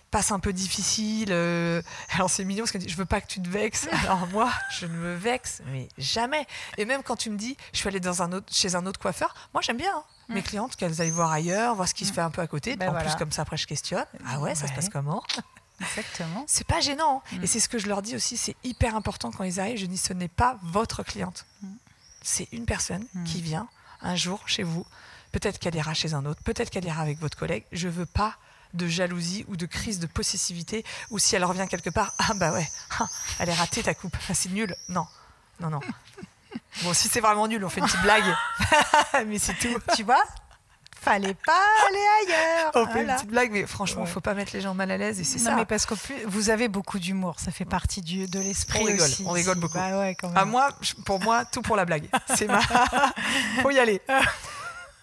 [0.09, 1.29] passe un peu difficile.
[1.31, 1.81] Euh,
[2.13, 3.87] alors c'est mignon parce qu'elle dit je veux pas que tu te vexes.
[4.03, 6.45] Alors moi je ne me vexe mais jamais.
[6.77, 8.99] Et même quand tu me dis je suis allée dans un autre, chez un autre
[8.99, 10.03] coiffeur, moi j'aime bien hein.
[10.29, 10.33] mm.
[10.33, 12.15] mes clientes qu'elles aillent voir ailleurs, voir ce qui se mm.
[12.15, 12.75] fait un peu à côté.
[12.75, 14.05] Ben en plus comme ça après je questionne.
[14.27, 15.23] Ah ouais, ça se passe comment?
[15.81, 16.43] Exactement.
[16.45, 17.23] C'est pas gênant.
[17.31, 17.37] Hein.
[17.37, 17.43] Mm.
[17.43, 19.77] Et c'est ce que je leur dis aussi, c'est hyper important quand ils arrivent.
[19.77, 21.45] Je dis ce n'est pas votre cliente.
[22.21, 23.67] C'est une personne qui vient
[24.01, 24.85] un jour chez vous.
[25.31, 27.63] Peut-être qu'elle ira chez un autre, peut-être qu'elle ira avec votre collègue.
[27.71, 28.35] Je veux pas
[28.73, 32.51] de jalousie ou de crise de possessivité, ou si elle revient quelque part, ah bah
[32.51, 33.07] ouais, ah,
[33.39, 34.75] elle est ratée ta coupe, ah, c'est nul.
[34.87, 35.07] Non,
[35.59, 35.79] non, non.
[36.83, 38.35] Bon, si c'est vraiment nul, on fait une petite blague,
[39.27, 39.77] mais c'est tout.
[39.95, 40.23] Tu vois?
[41.01, 42.71] Fallait pas aller ailleurs.
[42.75, 44.97] On fait une petite blague, mais franchement, il faut pas mettre les gens mal à
[44.97, 45.55] l'aise et c'est ça.
[45.55, 45.93] mais parce que
[46.27, 48.79] vous avez beaucoup d'humour, ça fait partie du, de l'esprit.
[48.81, 49.77] On rigole, on rigole beaucoup.
[49.77, 50.69] Bah ouais, À moi,
[51.05, 52.09] pour moi, tout pour la blague.
[52.35, 52.59] C'est ma.
[53.61, 54.01] faut y aller.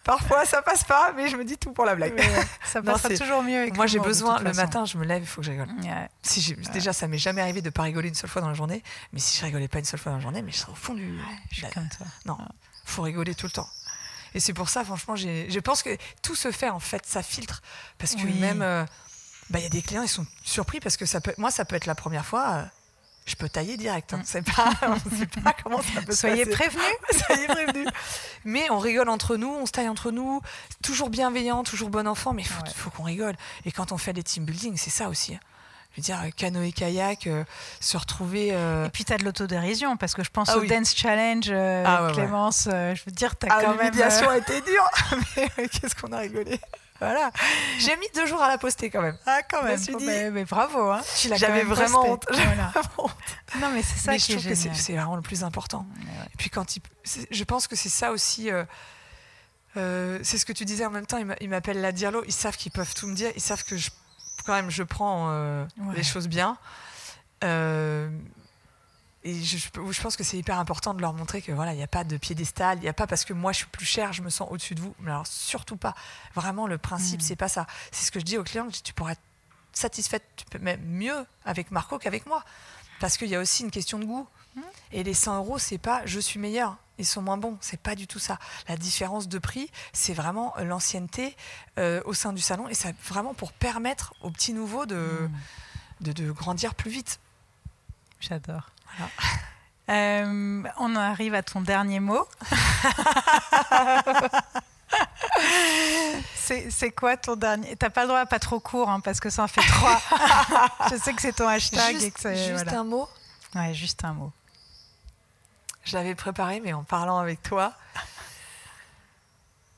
[0.07, 2.15] Parfois, ça passe pas, mais je me dis tout pour la blague.
[2.65, 3.69] ça passe toujours mieux.
[3.75, 5.69] Moi, j'ai besoin, le matin, je me lève, il faut que je rigole.
[6.23, 8.85] Si Déjà, ça m'est jamais arrivé de pas rigoler une seule fois dans la journée,
[9.13, 10.77] mais si je rigolais pas une seule fois dans la journée, mais je serais au
[10.77, 11.19] fond du.
[11.51, 12.05] je suis comme ça.
[12.25, 12.39] Non,
[12.85, 13.69] faut rigoler tout le temps.
[14.35, 17.63] Et c'est pour ça, franchement, je pense que tout se fait en fait, ça filtre.
[17.99, 18.85] Parce que même, euh,
[19.51, 21.65] bah, il y a des clients, ils sont surpris parce que ça peut, moi, ça
[21.65, 22.67] peut être la première fois.
[23.27, 24.15] Euh, je peux tailler direct.
[24.15, 24.23] Hein.
[24.35, 24.43] Mm.
[24.43, 26.69] Pas, on sait pas comment ça peut Soyez se passer.
[26.69, 26.97] prévenus.
[27.27, 27.89] Soyez prévenus.
[28.45, 30.41] Mais on rigole entre nous, on se taille entre nous,
[30.83, 33.35] toujours bienveillant, toujours bon enfant, mais il faut, faut qu'on rigole.
[33.65, 35.35] Et quand on fait des team building, c'est ça aussi.
[35.35, 35.41] Hein
[35.97, 37.45] je veux dire, canoë kayak, euh,
[37.81, 38.51] se retrouver.
[38.53, 41.47] Euh, Et puis tu as de l'autodérision, parce que je pense ah au Dance Challenge,
[41.49, 43.93] euh, ah Clémence, je veux dire, tu as ah, quand même.
[43.95, 44.91] a été dure,
[45.37, 46.61] mais qu'est-ce qu'on a rigolé?
[47.01, 47.31] Voilà.
[47.79, 49.19] J'ai mis deux jours à la poster quand même.
[49.27, 49.81] Ah, quand même.
[50.33, 50.91] mais, bravo.
[50.91, 51.03] Hein.
[51.35, 52.27] J'avais vraiment honte.
[53.61, 54.77] Non, mais c'est ça qui est génial.
[54.77, 55.87] C'est vraiment le plus important.
[56.33, 56.83] Et puis quand il...
[57.31, 58.51] je pense que c'est ça aussi.
[59.75, 61.19] c'est ce que tu disais en même temps.
[61.41, 62.23] Ils m'appellent la Dirlo.
[62.27, 63.31] Ils savent qu'ils peuvent tout me dire.
[63.37, 63.91] Ils savent que je
[64.47, 66.57] quand même, je prends euh, les choses bien.
[69.27, 71.83] Et je, je, pense que c'est hyper important de leur montrer que voilà, il n'y
[71.83, 74.13] a pas de piédestal, il n'y a pas parce que moi je suis plus cher,
[74.13, 74.95] je me sens au-dessus de vous.
[75.01, 75.95] Mais alors surtout pas.
[76.35, 77.25] Vraiment, le principe, mm.
[77.25, 77.67] c'est pas ça.
[77.91, 78.69] C'est ce que je dis aux clients.
[78.69, 79.21] Tu pourrais être
[79.73, 80.25] satisfaite,
[80.61, 82.45] même mieux avec Marco qu'avec moi,
[83.01, 84.27] parce qu'il y a aussi une question de goût.
[84.55, 84.61] Mm.
[84.93, 87.57] Et les 100 euros, c'est pas je suis meilleur ils sont moins bons.
[87.61, 88.39] C'est pas du tout ça.
[88.69, 91.37] La différence de prix, c'est vraiment l'ancienneté
[91.79, 95.29] euh, au sein du salon et c'est vraiment pour permettre aux petits nouveaux de,
[96.01, 96.13] hmm.
[96.13, 97.21] de, grandir plus vite.
[98.21, 98.71] J'adore.
[99.89, 102.27] Euh, on arrive à ton dernier mot.
[106.37, 107.77] c'est quoi ton dernier?
[107.77, 110.01] T'as pas le droit à pas trop court hein, parce que ça en fait trois.
[110.91, 112.01] Je sais que c'est ton hashtag.
[112.01, 113.09] Juste, juste un mot?
[113.55, 114.33] Ouais, juste un mot.
[115.85, 117.73] Je l'avais préparé, mais en parlant avec toi.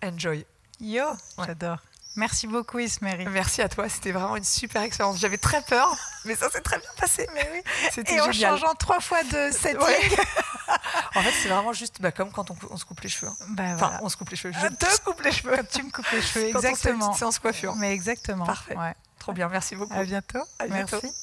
[0.02, 0.46] Enjoy.
[0.80, 1.04] Yo,
[1.44, 1.80] j'adore.
[2.18, 3.26] Merci beaucoup, Ismeri.
[3.26, 5.20] Merci à toi, c'était vraiment une super expérience.
[5.20, 7.28] J'avais très peur, mais ça s'est très bien passé.
[7.32, 7.62] Mais oui,
[7.92, 9.78] c'était Et en changeant trois fois de setting.
[11.14, 13.30] en fait, c'est vraiment juste bah, comme quand on, se coupe les cheveux.
[13.50, 14.52] Bah, enfin, on se coupe les cheveux.
[14.52, 15.54] Je te coupe les cheveux.
[15.54, 17.12] Comme tu me coupes les cheveux, exactement.
[17.12, 17.76] C'est en coiffure.
[17.76, 18.44] Mais exactement.
[18.44, 18.74] Parfait.
[19.20, 19.94] Trop bien, merci beaucoup.
[19.94, 20.40] À bientôt.
[20.58, 20.98] À bientôt.
[21.00, 21.14] Merci.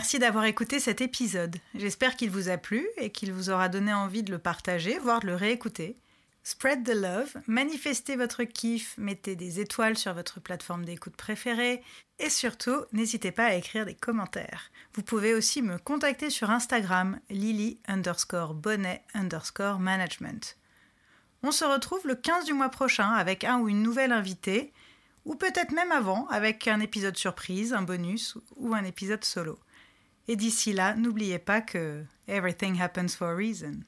[0.00, 1.56] Merci d'avoir écouté cet épisode.
[1.74, 5.20] J'espère qu'il vous a plu et qu'il vous aura donné envie de le partager, voire
[5.20, 5.98] de le réécouter.
[6.42, 11.82] Spread the love, manifestez votre kiff, mettez des étoiles sur votre plateforme d'écoute préférée
[12.18, 14.70] et surtout, n'hésitez pas à écrire des commentaires.
[14.94, 20.56] Vous pouvez aussi me contacter sur Instagram lily underscore bonnet underscore management.
[21.42, 24.72] On se retrouve le 15 du mois prochain avec un ou une nouvelle invitée,
[25.26, 29.58] ou peut-être même avant avec un épisode surprise, un bonus ou un épisode solo.
[30.28, 33.84] Et d'ici là, n'oubliez pas que everything happens for a reason.